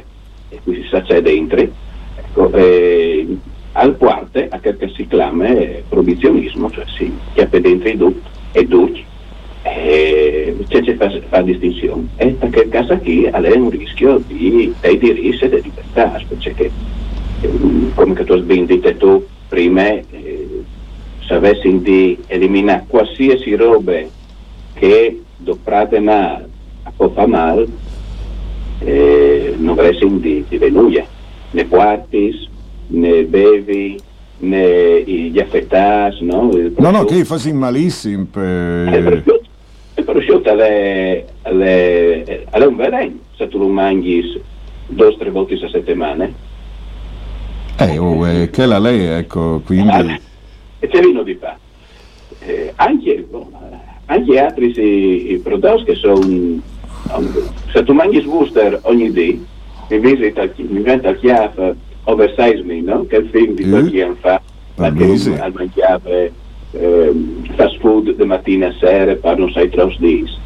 e 0.49 0.61
qui 0.63 0.83
si 0.83 0.89
sa 0.89 1.03
c'è 1.03 1.21
dentro 1.21 1.61
ecco, 1.61 2.53
eh, 2.53 3.27
al 3.79 3.97
quarto 3.97 4.45
a 4.49 4.59
che 4.59 4.77
si 4.95 5.07
chiama 5.07 5.49
provizionismo, 5.89 6.71
cioè 6.71 6.85
si 6.97 7.17
chiappa 7.35 7.59
dentro 7.61 7.89
i 7.89 7.97
dutti 7.97 8.29
e 8.53 8.67
dutti 8.67 9.05
e 9.63 10.57
c'è 10.67 10.97
fa, 10.97 11.11
fa 11.29 11.43
distinzione. 11.43 12.09
E 12.17 12.29
perché 12.31 12.69
caso 12.69 12.97
qui 12.99 13.27
ha 13.27 13.39
un 13.39 13.71
rischio 13.71 14.21
di, 14.27 14.75
dei 14.81 14.99
diritti 14.99 15.45
e 15.45 15.49
delle 15.49 15.63
libertà 15.63 16.21
perché 16.27 16.71
ehm, 17.43 17.95
come 17.95 18.15
che 18.15 18.25
tu 18.25 18.33
hai 18.33 18.67
detto 18.67 18.97
tu 18.97 19.27
prima 19.49 19.89
eh, 19.91 20.65
se 21.25 21.35
avessi 21.35 21.81
di 21.81 22.19
eliminare 22.27 22.85
qualsiasi 22.89 23.55
roba 23.55 24.01
che 24.75 25.23
doprate 25.37 26.01
male 26.01 26.49
a 26.83 26.93
fare 26.93 27.27
male 27.27 27.67
eh, 28.81 29.55
non 29.57 29.79
avresti 29.79 30.21
di, 30.21 30.45
di 30.49 30.59
venuia 30.59 31.07
ne 31.51 31.69
quartis 31.69 32.49
ne 32.89 33.25
bevi, 33.25 33.99
né 34.39 35.03
gli 35.03 35.39
affettati, 35.39 36.25
no? 36.25 36.51
No, 36.77 36.91
no, 36.91 37.05
che 37.05 37.25
fa 37.25 37.39
malissimo. 37.53 38.27
Per... 38.31 39.25
Il 39.95 40.05
prosciutto 40.05 40.51
è, 40.51 41.25
è, 41.43 42.47
è 42.51 42.65
un 42.65 42.77
veleno, 42.77 43.15
se 43.37 43.49
tu 43.49 43.59
lo 43.59 43.69
mangi 43.69 44.41
due 44.87 45.07
o 45.07 45.17
tre 45.17 45.31
volte 45.31 45.55
a 45.55 45.69
settimana. 45.69 46.31
Eh, 47.81 47.99
oh, 47.99 48.27
eh, 48.27 48.51
che 48.51 48.67
la 48.67 48.79
lei, 48.79 49.07
ecco, 49.07 49.61
quindi... 49.65 49.91
Ah, 49.91 50.19
e 50.81 50.89
c'è 50.89 51.01
vino 51.01 51.23
di 51.23 51.35
fa. 51.35 51.57
Eh, 52.41 52.73
anche, 52.77 53.27
oh, 53.31 53.51
anche 54.07 54.41
altri 54.41 54.73
sì, 54.75 55.41
prodotti 55.43 55.85
che 55.85 55.95
sono... 55.95 56.21
Se 57.73 57.85
tu 57.85 57.93
mangi 57.93 58.19
Wooster 58.27 58.81
ogni 58.83 59.13
giorno, 59.13 59.47
mi 59.89 59.99
mi 60.69 60.81
venta 60.81 61.15
chiave 61.15 61.77
Oversize 62.09 62.63
Me, 62.65 62.81
no? 62.81 63.07
che 63.07 63.17
è 63.17 63.19
il 63.21 63.29
film 63.31 63.55
di 63.55 63.65
mm. 63.65 63.71
qualche 63.71 64.03
anno 64.03 64.17
fa, 64.21 64.41
ma 64.77 64.93
che 64.93 65.39
al 65.39 65.53
mangiare 65.53 66.33
eh, 66.73 67.13
fast 67.55 67.79
food 67.81 68.15
di 68.15 68.25
mattina 68.25 68.69
a 68.69 68.75
sera 68.79 69.15
per 69.15 69.37
non 69.37 69.51
sai 69.53 69.69
troppo 69.69 69.95
dis. 69.99 70.37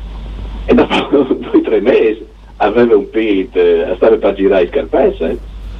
E 0.64 0.74
dopo 0.74 0.94
due 1.34 1.50
o 1.52 1.60
tre 1.60 1.80
mesi 1.80 2.26
aveva 2.56 2.96
un 2.96 3.08
pit, 3.10 3.54
eh, 3.56 3.92
stava 3.96 4.16
per 4.16 4.34
girare. 4.34 4.68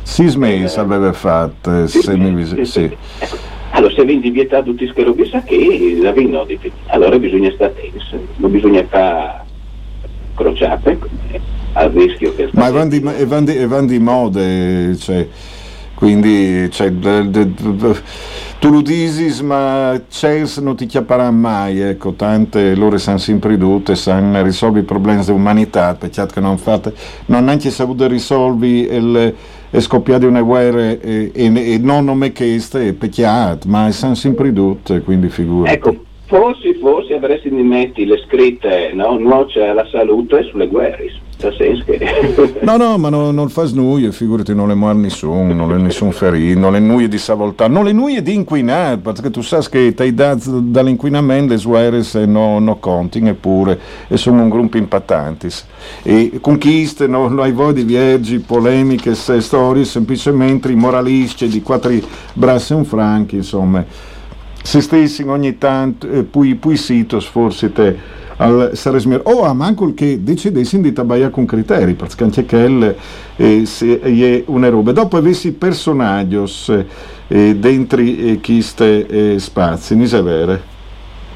Sei 0.02 0.36
mesi 0.36 0.76
eh, 0.76 0.80
aveva 0.80 1.12
fatto, 1.12 1.86
sì, 1.88 2.00
semi, 2.00 2.44
sì, 2.44 2.64
sì. 2.64 2.84
Ecco. 3.18 3.50
Allora, 3.70 3.92
se 3.94 4.04
vieni 4.04 4.30
vietato 4.30 4.64
tutti 4.64 4.84
questi 4.84 5.02
robe, 5.02 5.26
sa 5.26 5.42
che 5.42 5.98
la 6.00 6.12
vino, 6.12 6.46
allora 6.86 7.18
bisogna 7.18 7.50
stare 7.52 7.72
attenti, 7.72 7.98
non 8.36 8.50
bisogna 8.52 8.84
fare 8.88 9.40
crociate 10.34 10.98
al 11.72 11.90
rischio 11.90 12.34
che... 12.34 12.50
Ma 12.52 12.70
vanno 12.70 12.90
di, 12.90 13.00
van 13.00 13.86
di 13.86 13.98
mode, 13.98 14.96
cioè 14.96 15.26
quindi 16.02 16.68
cioè, 16.72 16.92
tu 18.58 18.70
lo 18.70 18.80
dici 18.80 19.40
ma 19.44 20.02
Chelsea 20.08 20.60
non 20.60 20.74
ti 20.74 20.86
chiapparà 20.86 21.30
mai 21.30 21.78
ecco 21.78 22.14
tante 22.14 22.74
loro 22.74 22.98
sono 22.98 23.18
sempre 23.18 23.50
ridotte 23.50 23.94
sanno 23.94 24.42
risolvere 24.42 24.82
i 24.82 24.84
problemi 24.84 25.24
dell'umanità 25.24 25.94
peccato 25.94 26.34
che 26.34 26.40
non 26.40 26.58
fate 26.58 26.92
non 27.26 27.44
neanche 27.44 27.70
saputo 27.70 28.08
risolvere 28.08 28.96
il 28.96 29.34
è 29.70 29.80
scoppiata 29.80 30.26
una 30.26 30.42
guerra 30.42 30.90
e, 30.90 31.30
e, 31.32 31.72
e 31.72 31.78
non 31.78 32.04
nome 32.04 32.32
queste, 32.32 32.92
peccato, 32.92 33.66
ma 33.68 33.90
sono 33.90 34.14
sempre 34.14 34.48
ridotte, 34.48 35.00
quindi 35.00 35.30
figurati. 35.30 35.74
Ecco, 35.74 35.96
forse, 36.32 36.74
forse 36.80 37.14
avresti 37.14 37.50
di 37.50 37.62
metti 37.62 38.06
le 38.06 38.16
scritte, 38.26 38.92
no? 38.94 39.18
Nuoce 39.18 39.66
alla 39.66 39.86
salute 39.90 40.42
sulle 40.44 40.66
guerre 40.66 41.12
no, 42.60 42.76
no, 42.76 42.98
ma 42.98 43.08
no, 43.08 43.32
non 43.32 43.48
fa 43.48 43.64
snuie, 43.64 44.12
figurati, 44.12 44.54
non 44.54 44.68
le 44.68 44.74
muore 44.74 44.98
nessuno, 44.98 45.52
non 45.52 45.68
le 45.68 45.76
nessun 45.76 46.12
ferito, 46.12 46.60
non 46.60 46.72
le 46.72 46.78
nuie 46.78 47.08
di 47.08 47.18
savoltà, 47.18 47.66
non 47.66 47.84
le 47.84 47.92
nuie 47.92 48.22
di 48.22 48.34
inquinare, 48.34 48.98
perché 48.98 49.28
tu 49.30 49.40
sai 49.40 49.66
che 49.68 49.92
dall'inquinamento 49.92 51.52
le 51.52 51.58
sueres 51.58 52.14
no, 52.14 52.60
no 52.60 52.76
conti, 52.76 53.18
eppure, 53.26 53.78
e 54.06 54.16
sono 54.16 54.42
un 54.42 54.48
gruppo 54.48 54.76
impattanti. 54.76 55.48
E 56.04 56.38
conquiste, 56.40 57.08
no, 57.08 57.26
no 57.26 57.42
hai 57.42 57.52
voi 57.52 57.72
di 57.72 57.82
viaggi, 57.82 58.38
polemiche, 58.38 59.14
storie, 59.14 59.84
semplicemente 59.84 60.70
i 60.70 60.76
moralisti 60.76 61.48
di 61.48 61.60
quattro 61.60 61.92
brassi 62.34 62.72
e 62.72 62.76
un 62.76 62.84
franchi, 62.84 63.36
insomma, 63.36 63.84
se 64.62 64.80
stessi 64.80 65.22
ogni 65.22 65.58
tanto, 65.58 66.08
eh, 66.08 66.22
poi, 66.22 66.54
poi 66.54 66.76
sitos 66.76 67.26
forse 67.26 67.72
te 67.72 68.20
al 68.36 68.70
Saresmer 68.74 69.20
o 69.24 69.42
a 69.42 69.52
manco 69.52 69.92
che 69.94 70.22
decidessi 70.22 70.80
di 70.80 70.92
tabaiare 70.92 71.30
con 71.30 71.44
criteri 71.44 71.94
perché 71.94 72.24
anche 72.24 72.44
quel 72.44 72.94
eh, 73.36 73.64
è 74.00 74.42
una 74.46 74.68
roba 74.68 74.92
dopo 74.92 75.16
avessi 75.16 75.52
personaggi 75.52 76.38
eh, 77.28 77.56
dentro 77.56 78.00
eh, 78.00 78.40
queste 78.42 79.06
eh, 79.06 79.38
spazi 79.38 79.96
non 79.96 80.06
è 80.06 80.22
vero? 80.22 80.60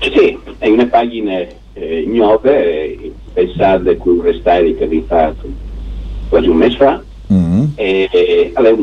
sì, 0.00 0.38
è 0.58 0.68
una 0.68 0.86
pagina 0.86 1.38
eh, 1.74 2.04
nuove 2.06 2.92
eh, 2.98 3.12
pensate 3.32 3.98
un 4.02 4.22
restare 4.22 4.74
che 4.74 4.86
vi 4.86 5.04
fatto 5.06 5.46
quasi 6.28 6.48
un 6.48 6.56
mese 6.56 6.76
fa 6.76 7.02
mm-hmm. 7.32 7.64
e, 7.74 8.08
e 8.10 8.50
allora, 8.54 8.76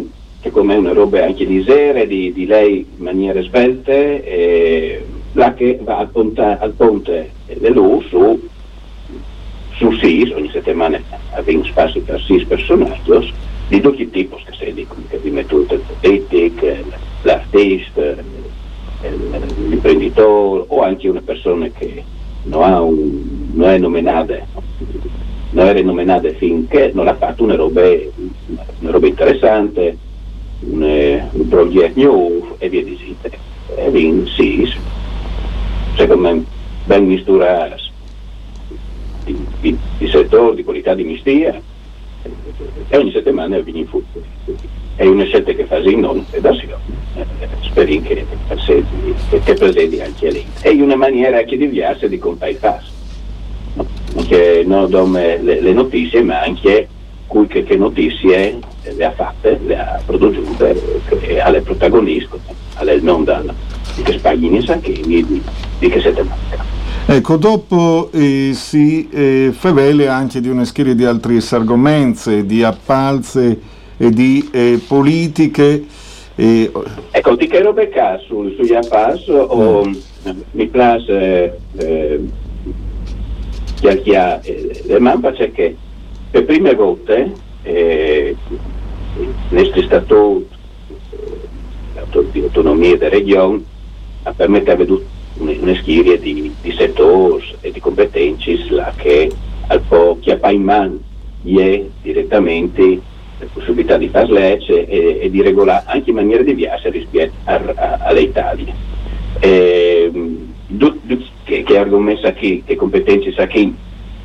che 0.43 0.51
come 0.51 0.75
una 0.75 0.91
roba 0.91 1.23
anche 1.23 1.45
di 1.45 1.63
sera 1.63 2.03
di, 2.03 2.34
di 2.34 2.45
lei 2.45 2.86
in 2.97 3.01
maniera 3.01 3.41
svelte 3.41 4.21
e 4.25 5.06
là 5.32 5.53
che 5.53 5.79
va 5.82 5.99
al 5.99 6.10
ponte, 6.10 6.41
al 6.60 6.73
ponte 6.73 7.32
dell'U 7.47 8.01
su 8.10 8.51
su 9.75 9.91
SIS, 9.93 10.32
ogni 10.32 10.49
settimana 10.51 11.01
abbiamo 11.32 11.63
spazio 11.63 12.01
per 12.01 12.21
SIS 12.21 12.43
personaggi 12.43 13.34
di 13.69 13.79
tutti 13.79 14.01
i 14.01 14.10
tipi 14.10 14.36
che 14.60 14.73
dicono, 14.73 15.01
che 15.08 15.17
vi 15.17 15.32
metto 15.32 15.62
il 15.62 15.82
politico, 16.01 16.67
l'artista, 17.21 18.15
l'imprenditore 19.67 20.65
o 20.67 20.82
anche 20.82 21.08
una 21.08 21.21
persona 21.21 21.69
che 21.69 22.03
non, 22.43 22.71
un, 22.82 23.49
non 23.53 23.69
è 23.69 23.77
nominata 23.77 24.45
non 25.51 25.67
era 25.67 25.82
nominata 25.82 26.29
finché 26.34 26.91
non 26.93 27.08
ha 27.08 27.15
fatto 27.15 27.43
una 27.43 27.56
roba, 27.56 27.82
una 28.79 28.91
roba 28.91 29.08
interessante 29.08 29.97
progetto 31.49 32.02
nuovo 32.02 32.56
e 32.60 32.69
via 32.69 32.84
di 32.84 32.97
seguito 32.97 33.38
e 33.76 33.89
quindi 33.89 34.30
sì 34.32 34.71
secondo 35.95 36.30
me 36.30 36.43
ben 36.86 37.06
misturati 37.06 37.91
di, 39.26 39.45
di, 39.62 39.78
di 39.97 40.08
settore, 40.08 40.56
di 40.56 40.63
qualità 40.63 40.93
di 40.93 41.04
mistia 41.04 41.60
e 42.88 42.97
ogni 42.97 43.12
settimana 43.12 43.60
viene 43.60 43.80
in 43.80 43.88
futuro 43.88 44.26
è 44.95 45.06
una 45.06 45.23
scelta 45.26 45.54
che 45.54 45.65
fa 45.65 45.78
in 45.78 45.99
non 45.99 46.26
e 46.32 46.39
da 46.39 46.54
solo 46.54 46.80
speriamo 47.62 48.06
che, 48.08 48.26
che, 49.30 49.39
che 49.43 49.54
presenti 49.56 49.99
anche 49.99 50.32
lì. 50.32 50.45
È 50.62 50.69
una 50.69 50.95
maniera 50.95 51.39
anche 51.39 51.58
diversa 51.58 52.08
di 52.08 52.19
contare 52.19 52.52
i 52.52 52.56
passi 52.56 52.91
che 54.28 54.63
non 54.65 54.89
dome 54.89 55.41
le, 55.41 55.60
le, 55.60 55.73
notizie 55.73 56.21
ma 56.21 56.41
anche 56.41 56.88
cui 57.26 57.47
che, 57.47 57.63
che, 57.63 57.76
notizie 57.76 58.60
le 58.84 59.06
ha 59.06 59.12
fatte, 59.12 59.60
le 59.65 59.78
ha 59.78 60.02
prodotte, 60.06 61.39
alle 61.41 61.62
protagoniste, 61.62 62.38
alle 62.76 63.00
non 63.00 63.24
danno 63.24 63.54
di 63.96 64.02
che 64.02 64.13
spaglini 64.13 64.62
sacchini 64.63 65.24
di, 65.24 65.41
di 65.80 65.89
che 65.89 66.02
siete 66.02 66.24
manca. 66.24 66.82
Ecco, 67.06 67.38
dopo 67.38 68.10
eh, 68.13 68.52
si 68.54 69.10
eh, 69.10 69.52
favele 69.54 70.08
anche 70.08 70.39
di 70.39 70.48
una 70.48 70.63
serie 70.65 70.96
di 70.96 71.04
altri 71.04 71.39
argomenti, 71.52 72.46
di 72.46 72.63
appalze 72.63 73.60
e 73.98 74.10
di 74.10 74.50
eh, 74.52 74.80
politiche. 74.88 75.86
Eh, 76.36 76.72
ecco, 77.12 77.38
ti 77.38 77.48
chiedo 77.48 77.74
becca 77.74 78.17
su, 78.26 78.54
sugli 78.56 78.74
appalzi 78.74 79.30
o 79.32 79.86
mm. 79.86 79.93
mi 80.52 80.67
piace 80.67 81.60
eh, 81.78 82.19
chiacchia 83.76 84.41
eh, 84.41 84.98
mamma 85.00 85.32
c'è 85.34 85.52
che 85.52 85.76
per 86.32 86.46
prime 86.46 86.74
volte 86.74 87.32
eh, 87.63 88.36
questo 89.49 89.82
statuto 89.84 90.45
eh, 91.12 92.25
di 92.32 92.41
autonomia 92.41 92.97
regione 93.10 93.63
permette 94.36 94.71
a 94.71 94.75
vedere 94.75 95.01
una 95.36 95.75
schiera 95.75 96.15
di, 96.15 96.53
di 96.62 96.71
settori 96.71 97.56
e 97.62 97.71
di 97.71 97.79
competenze 97.79 98.58
che 98.95 99.32
al 99.67 99.82
po' 99.82 100.17
chiappa 100.19 100.51
in 100.51 100.63
mano 100.63 100.99
è 101.43 101.84
direttamente 102.01 103.01
la 103.39 103.45
possibilità 103.51 103.97
di 103.97 104.08
fare 104.10 104.32
legge 104.32 104.88
e, 104.88 105.19
e, 105.23 105.29
di 105.29 105.41
regolare 105.41 105.84
anche 105.88 106.12
in 106.12 106.15
maniera 106.15 106.43
diversa 106.43 106.89
rispetto 106.89 107.34
all'Italia. 107.45 108.73
Eh, 109.39 110.12
che, 111.43 111.63
che 111.63 111.77
argomenta 111.77 112.34
qui, 112.34 112.63
che 112.65 112.75
competenze 112.75 113.32
sa 113.34 113.45
chi 113.47 113.75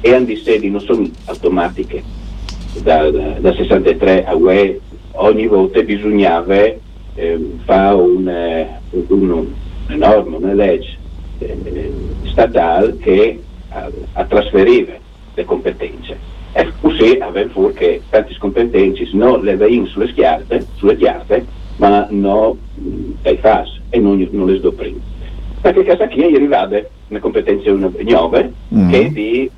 e 0.00 0.14
hanno 0.14 0.26
di 0.26 0.36
sedi 0.36 0.70
non 0.70 0.80
sono 0.80 1.08
automatiche. 1.26 2.02
Da, 2.82 3.10
da, 3.10 3.38
da 3.40 3.52
63 3.54 4.24
a 4.24 4.34
UE 4.36 4.80
ogni 5.18 5.46
volta 5.46 5.82
bisognava 5.82 6.54
eh, 6.54 6.78
fare 7.64 7.94
un, 7.94 8.28
eh, 8.28 8.80
un, 8.90 9.46
una 9.88 9.96
norma, 9.96 10.36
una 10.36 10.52
legge 10.52 10.96
eh, 11.38 11.92
statale 12.24 12.96
che 12.98 13.40
a, 13.70 13.90
a 14.12 14.24
trasferiva 14.24 14.92
le 15.34 15.44
competenze. 15.44 16.36
E 16.52 16.72
così 16.80 17.18
aveva 17.20 17.48
fuori 17.50 17.74
che 17.74 18.02
tante 18.10 18.34
competenze 18.38 19.08
non 19.12 19.42
le 19.42 19.56
vengono 19.56 19.86
sulle 19.86 20.08
schiarte, 20.08 20.66
sulle 20.76 20.96
chiarte, 20.96 21.44
ma 21.76 22.06
non 22.10 22.58
dai 23.22 23.36
FAS 23.36 23.80
e 23.90 23.98
non, 23.98 24.26
non 24.30 24.46
le 24.46 24.60
do 24.60 24.72
prima 24.72 25.16
perché 25.60 25.82
casa 25.82 26.08
qui 26.08 26.22
arrivate 26.34 26.90
una 27.08 27.18
competenza 27.18 27.70
nuove 27.72 28.52
mm. 28.72 28.90
che 28.90 29.10
di 29.10 29.50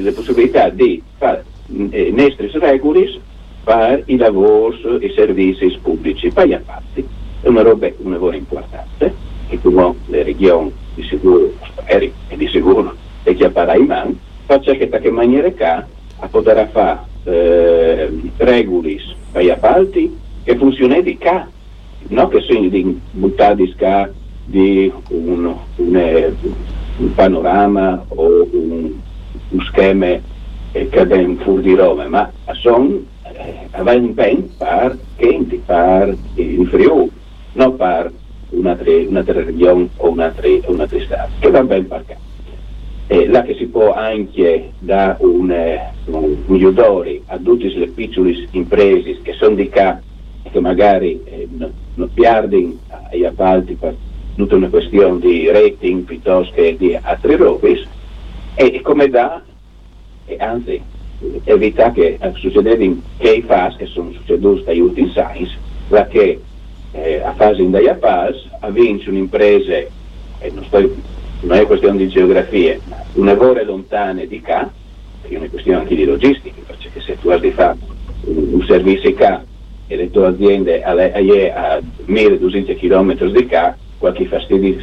la 0.00 0.12
possibilità 0.12 0.70
di 0.70 1.02
fare 1.18 1.44
eh, 1.90 2.10
nostre 2.14 2.50
regole 2.54 3.20
per 3.64 4.02
i 4.06 4.16
lavori 4.16 4.80
e 5.00 5.06
i 5.06 5.12
servizi 5.14 5.78
pubblici. 5.80 6.30
Poi 6.30 6.54
a 6.54 6.62
parte 6.64 7.04
è 7.40 7.48
una 7.48 7.62
roba 7.62 7.88
una 7.98 8.18
cosa 8.18 8.36
importante 8.36 9.14
che 9.48 9.60
come 9.60 9.94
le 10.06 10.22
regioni 10.22 10.72
di 10.94 11.02
sicuro 11.02 11.52
speri 11.64 12.12
e 12.28 12.36
di 12.36 12.48
sicuro 12.48 12.94
e 13.24 13.34
chi 13.34 13.44
appara 13.44 13.76
in 13.76 13.86
mano 13.86 14.14
faccia 14.46 14.72
che 14.72 14.88
da 14.88 14.98
che 14.98 15.10
maniera 15.10 15.50
ca 15.52 15.86
a 16.18 16.28
poter 16.28 16.68
fare 16.70 17.00
eh, 17.24 18.10
regole 18.38 18.96
per 19.30 19.44
gli 19.44 19.50
appalti 19.50 20.16
che 20.44 20.56
funzionano 20.56 21.02
di 21.02 21.18
ca 21.18 21.48
non 22.08 22.28
che 22.28 22.40
sono 22.40 22.68
di 22.68 23.00
buttati 23.12 23.74
ca 23.76 24.10
di 24.44 24.92
un, 25.08 25.54
un, 25.76 25.96
eh, 25.96 26.34
un 26.98 27.14
panorama 27.14 28.04
o 28.08 28.46
un, 28.50 28.92
un 29.48 29.60
schema 29.62 30.06
eh, 30.72 30.88
che 30.88 31.00
abbiamo 31.00 31.36
fuori 31.36 31.62
di 31.62 31.74
Roma, 31.74 32.08
ma 32.08 32.30
sono 32.52 33.00
eh, 33.34 33.68
un 33.80 34.14
ben 34.14 34.56
per 34.56 34.98
Kenti, 35.16 35.62
per 35.64 36.16
il 36.34 36.66
Friuli, 36.68 37.10
non 37.52 37.76
per 37.76 38.12
un'altra, 38.50 39.42
regione 39.42 39.88
o 39.96 40.10
un'altra, 40.10 40.48
un'altra 40.66 41.00
stato, 41.00 41.30
che 41.38 41.50
va 41.50 41.62
ben 41.62 41.86
per 41.86 42.04
cá. 42.06 42.16
E 43.08 43.26
là 43.26 43.42
che 43.42 43.54
si 43.54 43.66
può 43.66 43.92
anche 43.92 44.72
dare 44.78 45.16
un, 45.24 45.50
eh, 45.50 45.92
un, 46.06 46.36
un 46.46 47.22
a 47.26 47.38
tutte 47.38 47.68
le 47.68 47.88
piccole 47.88 48.46
imprese 48.52 49.20
che 49.22 49.32
sono 49.34 49.54
di 49.54 49.68
qua 49.68 50.00
che 50.50 50.60
magari 50.60 51.20
eh, 51.24 51.48
non, 51.50 51.72
non 51.94 52.10
perdono 52.12 52.74
agli 53.10 53.24
appalti 53.24 53.74
per 53.74 53.94
tutta 54.36 54.56
una 54.56 54.68
questione 54.68 55.18
di 55.20 55.50
rating 55.50 56.04
piuttosto 56.04 56.52
che 56.54 56.76
di 56.78 56.98
altri 57.00 57.36
robe 57.36 57.84
e 58.54 58.80
come 58.82 59.08
da, 59.08 59.42
e 60.26 60.36
anzi 60.38 60.82
evita 61.44 61.92
che 61.92 62.18
eh, 62.20 62.32
succedeva 62.34 62.94
che 63.18 63.42
fasi 63.46 63.76
che 63.78 63.86
sono 63.86 64.12
succeduti 64.12 64.64
negli 64.66 64.80
ultimi 64.80 65.12
anni, 65.16 65.50
perché 65.88 66.40
eh, 66.92 67.20
a 67.22 67.32
fase 67.34 67.62
in 67.62 67.70
Diapaz 67.70 68.36
ha 68.60 68.70
vinto 68.70 69.10
un'impresa, 69.10 69.72
e 69.72 70.50
non, 70.52 70.64
sto, 70.64 70.78
non 71.40 71.56
è 71.56 71.66
questione 71.66 71.98
di 71.98 72.08
geografia, 72.08 72.78
ma 72.84 73.02
una 73.14 73.36
ore 73.38 73.64
lontane 73.64 74.26
di 74.26 74.40
qua, 74.40 74.70
è 75.22 75.36
una 75.36 75.48
questione 75.48 75.78
anche 75.78 75.94
di 75.94 76.04
logistica, 76.04 76.60
perché 76.66 77.00
se 77.00 77.18
tu 77.20 77.28
hai 77.30 77.40
di 77.40 77.50
fare 77.50 77.78
un, 78.24 78.54
un 78.54 78.64
servizio 78.66 79.14
qua 79.14 79.44
e 79.86 79.96
le 79.96 80.10
tue 80.10 80.26
aziende 80.26 80.82
a, 80.82 80.92
a, 80.92 81.74
a 81.74 81.80
1200 82.04 82.74
km 82.74 83.24
di 83.30 83.46
qua, 83.46 83.76
qualche 83.98 84.26
fastidio 84.26 84.82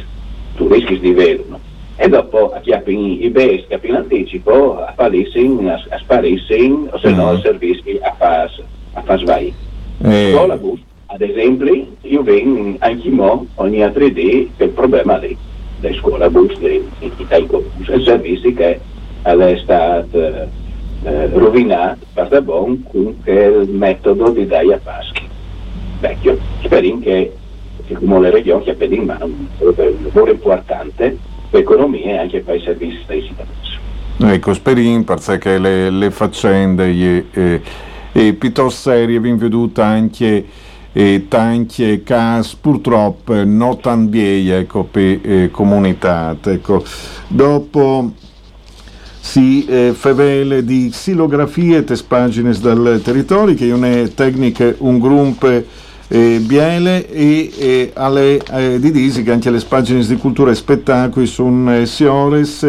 tu 0.56 0.68
rischi 0.68 0.98
di 0.98 1.12
vederlo. 1.12 1.69
E 2.02 2.08
dopo 2.08 2.50
a 2.50 2.60
chiappi 2.60 3.26
i 3.26 3.28
best, 3.28 3.66
chiappi 3.66 3.88
in 3.88 3.96
anticipo, 3.96 4.78
a 4.78 4.94
fallissing, 4.96 5.68
a, 5.68 5.84
a 5.90 5.98
sparissing, 5.98 6.88
o 6.90 6.98
se 6.98 7.10
no 7.10 7.34
mm. 7.34 7.40
servizi 7.40 7.98
a 8.00 8.14
far, 8.16 8.50
a 8.94 9.02
far 9.02 9.18
svai. 9.18 9.52
Eh. 10.02 10.34
Ad 11.12 11.20
esempio, 11.20 11.86
io 12.00 12.22
vengo 12.22 12.76
anche 12.78 13.10
mo 13.10 13.44
ogni 13.56 13.82
altro 13.82 14.10
giorno 14.10 14.48
per 14.56 14.68
il 14.68 14.72
problema 14.72 15.18
lì, 15.18 15.36
dei 15.80 15.94
scolabus, 15.96 16.58
dei, 16.58 16.88
dei, 17.00 17.12
dei 17.18 18.02
servizi 18.02 18.54
che 18.54 18.80
è 19.22 19.56
stato 19.62 20.18
eh, 21.02 21.26
rovinato 21.34 22.06
per 22.14 22.40
bon 22.40 22.82
con 22.90 23.14
il 23.26 23.68
metodo 23.68 24.30
di 24.30 24.46
Daia 24.46 24.80
Paschi. 24.82 25.28
Vecchio, 26.00 26.38
speriamo 26.62 27.00
che 27.00 27.32
che 27.86 27.94
come 27.94 28.20
le 28.20 28.30
regioni 28.30 28.64
che 28.64 28.84
in 28.84 29.04
mano 29.04 29.24
un 29.24 29.46
lavoro 29.58 30.30
importante 30.30 31.18
l'economia 31.50 32.14
e 32.14 32.18
anche 32.18 32.40
per 32.40 32.56
i 32.56 32.62
servizi 32.62 33.00
dei 33.06 33.22
cittadini. 33.22 33.58
Ecco, 34.22 34.52
speriamo 34.52 35.04
perché 35.04 35.58
le, 35.58 35.90
le 35.90 36.10
faccende 36.10 36.90
e, 36.90 37.26
e, 37.32 37.60
e 38.12 38.32
piuttosto 38.34 38.90
serie 38.90 39.18
vi 39.18 39.32
vedute 39.32 39.80
anche 39.80 40.44
e 40.92 41.26
tanti 41.28 42.02
casi 42.02 42.56
purtroppo 42.60 43.44
non 43.44 43.80
tan 43.80 44.08
bien 44.08 44.58
ecco, 44.58 44.84
per 44.84 45.20
eh, 45.22 45.48
comunità. 45.50 46.36
Ecco. 46.42 46.84
Dopo 47.28 48.12
si 49.20 49.64
eh, 49.66 49.92
favele 49.94 50.64
di 50.64 50.88
xilografie 50.90 51.84
e 51.86 52.02
pagine 52.06 52.52
dal 52.58 53.00
territorio 53.04 53.54
che 53.54 53.68
è 53.68 53.72
una 53.72 54.08
tecnica 54.08 54.74
un 54.78 54.98
gruppo 54.98 55.62
eh, 56.12 56.40
Biele 56.40 57.08
e 57.08 57.52
eh, 57.56 57.90
alle 57.94 58.40
eh, 58.50 58.80
di 58.80 58.90
Disi 58.90 59.22
che 59.22 59.30
anche 59.30 59.48
le 59.50 59.62
pagine 59.66 60.04
di 60.04 60.16
cultura 60.16 60.50
e 60.50 60.56
spettacoli 60.56 61.24
sono 61.26 61.76
eh, 61.76 61.86
Siores, 61.86 62.66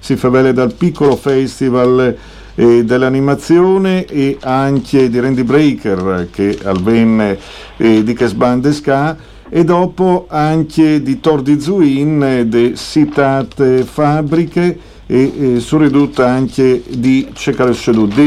si 0.00 0.16
fa 0.16 0.28
bene 0.28 0.52
dal 0.52 0.74
piccolo 0.74 1.14
festival 1.14 2.16
eh, 2.56 2.84
dell'animazione 2.84 4.06
e 4.06 4.38
anche 4.40 5.08
di 5.08 5.20
Randy 5.20 5.44
Breaker 5.44 6.28
che 6.32 6.58
al 6.64 6.80
ben 6.82 7.36
eh, 7.76 8.02
di 8.02 8.12
Casbandesca 8.12 9.16
e 9.48 9.62
dopo 9.62 10.26
anche 10.28 11.00
di 11.00 11.20
Tor 11.20 11.42
di 11.42 11.60
Zuin, 11.60 12.44
de 12.48 12.74
citate 12.74 13.84
fabbriche 13.84 14.78
e, 15.06 15.54
e 15.54 15.60
su 15.60 15.78
ridotta 15.78 16.28
anche 16.28 16.82
di 16.88 17.28
Cecale 17.34 17.76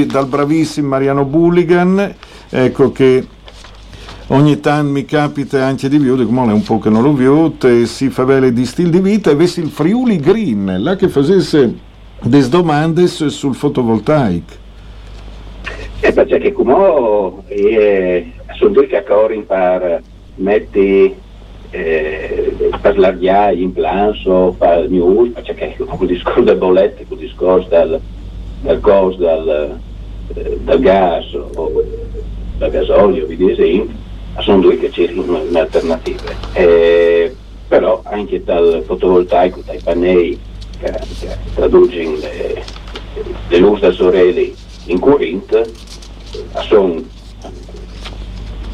dal 0.05 0.27
bravissimo 0.27 0.87
Mariano 0.87 1.25
Bulligan, 1.25 2.13
ecco 2.49 2.91
che 2.93 3.27
ogni 4.33 4.59
tanto 4.59 4.91
mi 4.91 5.05
capita 5.05 5.63
anche 5.63 5.87
di 5.87 5.97
vedere, 5.97 6.25
come 6.25 6.49
è 6.49 6.53
un 6.53 6.63
po' 6.63 6.79
che 6.79 6.89
non 6.89 7.03
lo 7.03 7.13
vedo, 7.13 7.53
si 7.85 8.09
fa 8.09 8.25
bene 8.25 8.51
di 8.51 8.65
stile 8.65 8.89
di 8.89 8.99
vita 8.99 9.31
e 9.31 9.35
vesti 9.35 9.59
il 9.59 9.69
Friuli 9.69 10.17
Green, 10.17 10.77
là 10.79 10.95
che 10.95 11.07
facesse 11.07 11.73
delle 12.21 12.49
domande 12.49 13.07
sul 13.07 13.55
fotovoltaico. 13.55 14.61
Eh, 15.99 16.11
perché 16.11 16.51
come 16.51 17.43
eh, 17.47 18.31
sono 18.55 18.71
due 18.71 18.87
che 18.87 19.03
per 19.47 20.01
mettere 20.35 21.15
eh, 21.69 22.55
per 22.81 22.97
l'arghiaia 22.97 23.57
in 23.57 23.71
planso, 23.71 24.55
per 24.57 24.85
il 24.85 24.91
news, 24.91 25.29
perché 25.29 25.75
il 25.77 26.07
discorso 26.07 26.41
delle 26.41 26.57
bollette, 26.57 27.05
il 27.07 27.17
discorso 27.17 27.69
del, 27.69 27.99
del 28.61 28.79
costo 28.79 29.21
del, 29.21 29.79
eh, 30.35 30.59
del 30.61 30.79
gas 30.79 31.33
o 31.33 31.83
del 32.57 32.69
gasolio, 32.69 33.25
vi 33.25 33.51
esempio, 33.51 34.02
sono 34.39 34.59
due 34.59 34.77
che 34.77 34.91
cercano 34.91 35.41
un'alternativa. 35.41 36.31
Eh, 36.53 37.35
però 37.67 38.01
anche 38.05 38.43
dal 38.43 38.83
fotovoltaico, 38.85 39.61
dai 39.65 39.79
pannelli 39.83 40.39
che, 40.79 40.91
che 41.19 41.37
traducono 41.55 42.17
le, 42.17 42.63
le 43.47 43.57
luci 43.57 43.81
da 43.81 43.91
sorelle 43.91 44.53
in 44.85 44.99
corrente, 44.99 45.71
sono 46.67 47.01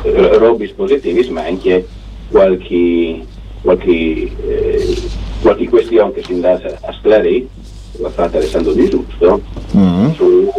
eh, 0.04 0.38
robe 0.38 0.74
positivi, 0.74 1.30
ma 1.30 1.46
anche 1.46 1.88
qualche, 2.30 3.26
qualche, 3.62 3.90
eh, 3.90 4.98
qualche 5.42 5.70
questione 5.70 6.14
che 6.14 6.24
si 6.24 6.34
andava 6.34 6.62
a 6.82 6.94
sclarire, 6.94 7.48
l'ha 7.98 8.10
fatta 8.10 8.38
Alessandro 8.38 8.74
Di 8.74 8.90
Giusto, 8.90 9.42
mm-hmm. 9.76 10.12
su, 10.14 10.52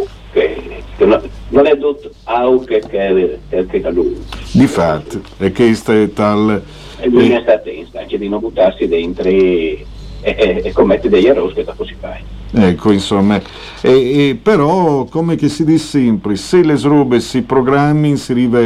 che 1.51 1.55
non, 1.55 1.65
è 1.67 1.77
tutto 1.77 2.09
auto 2.23 2.65
che, 2.65 2.81
che, 2.87 3.39
che, 3.49 3.65
che 3.65 3.91
lui. 3.91 4.17
Di 4.51 4.67
fatto, 4.67 5.21
è 5.37 5.51
che 5.51 5.69
è 5.69 6.13
tal... 6.13 6.61
E 6.99 7.09
bisogna 7.09 7.39
eh, 7.39 7.41
stare 7.41 7.57
attenti 7.57 7.97
anche 7.97 8.17
di 8.17 8.29
non 8.29 8.39
buttarsi 8.39 8.87
dentro 8.87 9.27
e, 9.27 9.85
e, 10.21 10.61
e 10.63 10.71
commettere 10.71 11.09
degli 11.09 11.27
errori 11.27 11.53
che 11.53 11.63
dopo 11.63 11.85
si 11.85 11.95
fa. 11.99 12.17
Ecco, 12.53 12.91
insomma, 12.91 13.41
e, 13.81 14.29
e, 14.29 14.39
però 14.41 15.05
come 15.05 15.35
che 15.35 15.49
si 15.49 15.63
dice 15.63 15.85
sempre, 15.85 16.35
se 16.35 16.63
le 16.63 16.77
robe 16.81 17.19
si 17.19 17.41
programmi, 17.41 18.17
si 18.17 18.31
arriva 18.31 18.59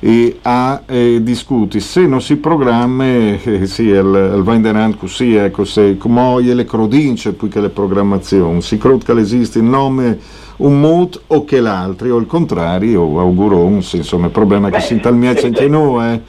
e 0.00 0.38
a 0.42 0.82
eh, 0.86 1.18
discuti. 1.22 1.78
Se 1.78 2.06
non 2.06 2.20
si 2.22 2.36
programma, 2.36 3.04
eh, 3.04 3.60
sì, 3.64 3.84
il, 3.84 4.32
il 4.36 4.42
Vaindenant 4.42 4.96
così, 4.96 5.34
ecco, 5.34 5.64
se 5.64 5.96
come 5.98 6.40
le 6.40 6.64
crodince 6.64 7.34
più 7.34 7.48
che 7.48 7.60
le 7.60 7.68
programmazioni, 7.68 8.62
si 8.62 8.78
crede 8.78 9.04
che 9.04 9.12
esiste 9.12 9.58
il 9.58 9.64
nome 9.64 10.18
un 10.60 10.80
mood 10.80 11.20
o 11.28 11.44
che 11.44 11.60
l'altro, 11.60 12.14
o 12.14 12.18
il 12.18 12.26
contrario, 12.26 13.02
auguro 13.18 13.64
un, 13.64 13.82
insomma, 13.92 14.26
il 14.26 14.32
problema 14.32 14.68
è 14.68 14.70
che 14.70 14.80
si 14.80 14.94
intalmiace 14.94 15.46
anche 15.46 15.68
noi, 15.68 16.14
eh. 16.14 16.20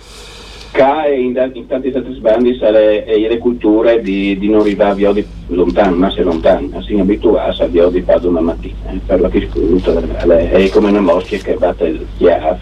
Qua 0.72 1.06
in, 1.08 1.36
in 1.54 1.68
tanti 1.68 1.92
altri 1.94 2.14
sbandi 2.14 2.58
le, 2.58 3.04
le 3.06 3.38
culture 3.40 4.02
di, 4.02 4.38
di 4.38 4.48
non 4.48 4.62
arrivare 4.62 5.06
a 5.06 5.12
di 5.12 5.26
lontano, 5.48 5.98
ma 5.98 6.10
se 6.12 6.24
lontano, 6.24 6.82
si 6.82 6.98
abituarsi 6.98 7.62
a 7.64 7.68
di 7.68 8.02
fare 8.02 8.26
una 8.26 8.40
mattina, 8.40 8.90
eh, 8.90 9.02
per 9.06 9.20
la 9.20 9.30
che 9.30 9.50
scusa, 9.52 10.00
è 10.00 10.70
come 10.70 10.90
una 10.90 11.02
moschia 11.02 11.40
che 11.40 11.56
batte 11.56 11.88
il 11.88 12.06
chiaff, 12.18 12.62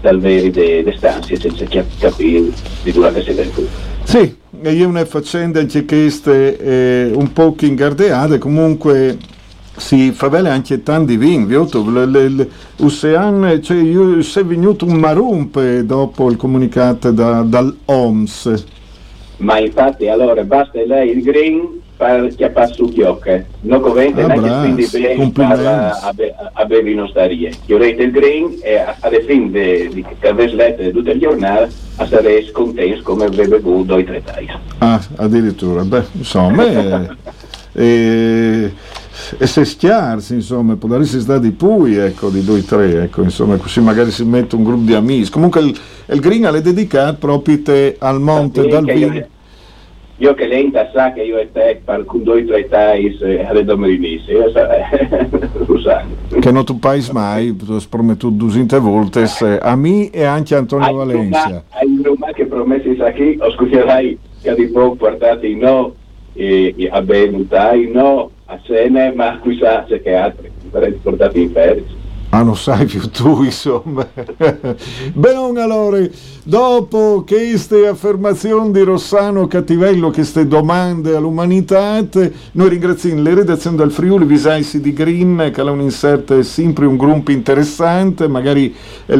dal 0.00 0.18
veri 0.18 0.50
de, 0.50 0.82
de 0.82 0.94
stanze 0.96 1.36
senza 1.36 1.64
capire 1.98 2.50
di 2.82 2.90
dove 2.90 3.12
che 3.12 3.22
si 3.22 3.34
deve 3.34 3.50
Sì, 4.02 4.36
e 4.62 4.72
io 4.72 4.90
ne 4.90 5.04
facendo 5.04 5.60
anche 5.60 5.84
queste 5.84 6.58
eh, 6.58 7.10
un 7.14 7.32
po' 7.32 7.54
ingardeate, 7.60 8.38
comunque 8.38 9.16
si 9.80 10.12
fa 10.12 10.28
bene 10.28 10.50
anche 10.50 10.82
tanti 10.82 11.16
vini, 11.16 11.52
l'Ocean, 12.76 13.60
cioè 13.62 13.76
io 13.78 14.18
è 14.18 14.44
venuto 14.44 14.84
un 14.84 14.94
marumpe 14.94 15.84
dopo 15.84 16.30
il 16.30 16.36
comunicato 16.36 17.10
da, 17.10 17.42
dall'OMS. 17.42 18.64
Ma 19.38 19.58
infatti 19.58 20.06
allora 20.06 20.44
basta 20.44 20.78
lei 20.84 21.16
il 21.16 21.22
green 21.22 21.80
per 21.96 22.34
chiappare 22.34 22.72
su 22.72 22.88
chiocche. 22.88 23.46
Non 23.62 23.80
convente 23.80 24.22
ah, 24.22 24.26
neanche 24.26 24.86
bene 24.90 25.30
a, 25.36 26.14
a 26.52 26.64
bevi 26.64 26.94
non 26.94 27.08
starie. 27.08 27.52
Chiorete 27.64 28.02
il 28.02 28.10
green 28.10 28.58
e 28.62 28.84
alle 29.00 29.22
fin 29.22 29.50
di 29.50 30.04
che 30.18 30.28
avesse 30.28 30.54
letto 30.54 30.90
tutte 30.90 31.12
le 31.14 31.18
giornate 31.18 31.70
a 31.96 32.06
stare 32.06 32.46
scontenti 32.46 33.02
come 33.02 33.24
avrebbe 33.24 33.58
bevuto 33.58 33.98
i 33.98 34.04
tre 34.04 34.22
tais. 34.22 34.50
Ah, 34.78 35.00
addirittura. 35.16 35.82
Beh, 35.84 36.04
insomma... 36.12 36.64
e, 36.64 37.08
e, 37.72 38.72
e 39.38 39.46
se 39.46 39.64
schiarsi, 39.64 40.34
insomma, 40.34 40.76
può 40.76 40.88
darsi 40.88 41.20
stati 41.20 41.50
pui, 41.50 41.96
ecco, 41.96 42.28
di 42.28 42.44
due 42.44 42.60
o 42.60 42.62
tre, 42.62 43.04
ecco, 43.04 43.22
insomma, 43.22 43.56
così 43.56 43.80
magari 43.80 44.10
si 44.10 44.24
mette 44.24 44.56
un 44.56 44.64
gruppo 44.64 44.84
di 44.84 44.94
amici. 44.94 45.30
Comunque 45.30 45.60
il, 45.60 45.78
il 46.06 46.20
green 46.20 46.44
è 46.44 46.60
dedicato 46.60 47.16
proprio 47.18 47.60
al 47.98 48.20
monte 48.20 48.66
dal 48.66 48.84
vino 48.84 49.38
io 50.20 50.34
che 50.34 50.46
lei 50.46 50.70
sa 50.92 51.12
che 51.12 51.22
io 51.22 51.38
e 51.38 51.50
te 51.50 51.80
per 51.82 52.04
due 52.04 52.42
o 52.42 52.44
tre 52.44 52.68
tais 52.68 53.20
eh, 53.22 53.42
alle 53.42 53.64
domerini, 53.64 54.20
io 54.26 54.52
lo 55.66 55.80
sa. 55.80 56.04
Che 56.38 56.50
non 56.50 56.64
tu 56.66 56.78
paesi 56.78 57.10
mai, 57.10 57.56
tu 57.56 57.72
hai 57.72 57.86
promesso 57.88 58.28
due 58.28 58.78
volte 58.80 59.24
a 59.60 59.76
me 59.76 60.10
e 60.10 60.22
anche 60.24 60.54
a 60.54 60.58
Antonio 60.58 60.92
Valencia. 60.92 61.64
Hai 61.70 62.00
Roma 62.02 62.32
che 62.32 62.44
promessi 62.44 62.94
qui, 62.96 63.38
o 63.40 63.50
scuserai 63.50 64.18
che 64.42 64.54
di 64.54 64.66
poco 64.66 64.96
portati 64.96 65.54
no 65.56 65.94
e, 66.34 66.74
e 66.76 66.88
a 66.92 67.00
benutai 67.00 67.90
no 67.90 68.30
a 68.50 68.60
cene, 68.64 69.12
ma 69.14 69.38
qui 69.38 69.56
sa 69.58 69.86
se 69.88 70.02
che 70.02 70.14
altri, 70.14 70.50
portati 71.02 71.40
in 71.40 71.50
ferie. 71.52 71.99
Ah, 72.32 72.42
non 72.42 72.56
sai 72.56 72.86
più 72.86 73.10
tu, 73.10 73.42
insomma. 73.42 74.06
Bene, 75.12 75.60
allora, 75.60 75.98
dopo 76.44 77.24
queste 77.26 77.88
affermazioni 77.88 78.70
di 78.70 78.82
Rossano 78.82 79.48
Cattivello, 79.48 80.10
queste 80.12 80.46
domande 80.46 81.16
all'umanità, 81.16 81.98
noi 82.52 82.68
ringraziamo 82.68 83.20
le 83.20 83.34
redazioni 83.34 83.76
del 83.76 83.90
Friuli, 83.90 84.24
Visaisi 84.24 84.80
di 84.80 84.92
Green, 84.92 85.50
che 85.52 85.60
ha 85.60 85.70
un 85.70 85.80
insert 85.80 86.38
sempre 86.40 86.86
un 86.86 86.96
gruppo 86.96 87.32
interessante, 87.32 88.28
magari 88.28 88.72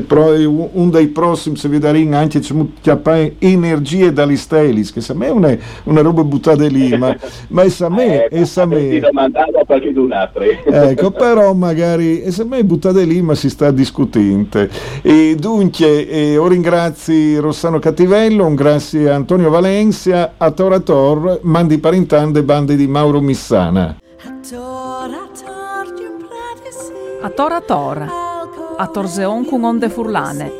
pro, 0.07 0.33
un 0.73 0.91
dei 0.91 1.09
prossimi 1.09 1.57
se 1.57 1.69
vi 1.69 1.81
daremo 1.81 2.17
anche 2.17 2.41
energie 3.39 4.13
dagli 4.13 4.37
stelis, 4.37 4.93
che 4.93 5.03
a 5.11 5.15
me 5.17 5.27
è 5.27 5.31
una, 5.31 5.57
una 5.85 6.01
roba 6.01 6.23
buttata 6.23 6.65
lì, 6.69 6.97
ma, 6.97 7.17
ma 7.49 7.63
è 7.63 7.73
a 7.81 7.89
me, 7.89 8.27
è 8.29 8.49
a 8.55 8.67
me. 8.67 9.01
Ecco, 10.65 11.11
però 11.11 11.53
magari, 11.55 12.21
è 12.21 12.33
a 12.39 12.45
me 12.45 12.63
buttata 12.65 13.00
lì 13.05 13.23
ma 13.23 13.35
si 13.35 13.51
sta 13.51 13.71
discutendo. 13.71 14.69
E 15.03 15.37
dunque, 15.39 16.09
eh, 16.09 16.33
io 16.33 16.47
ringrazio 16.47 17.41
Rossano 17.41 17.79
Cattivello, 17.79 18.47
un 18.47 18.55
grazie 18.55 19.11
a 19.11 19.15
Antonio 19.15 19.51
Valencia, 19.51 20.35
a 20.37 20.51
Tora 20.51 20.81
Tor, 20.81 21.41
mandi 21.43 21.79
parentande 21.79 22.43
bande 22.43 22.77
di 22.77 22.87
Mauro 22.87 23.21
Missana. 23.21 23.97
A 27.23 27.29
Tora 27.31 27.61
Tor, 27.61 28.09
a 28.77 28.87
Torseon 28.87 29.45
con 29.45 29.65
onde 29.65 29.89
furlane. 29.91 30.60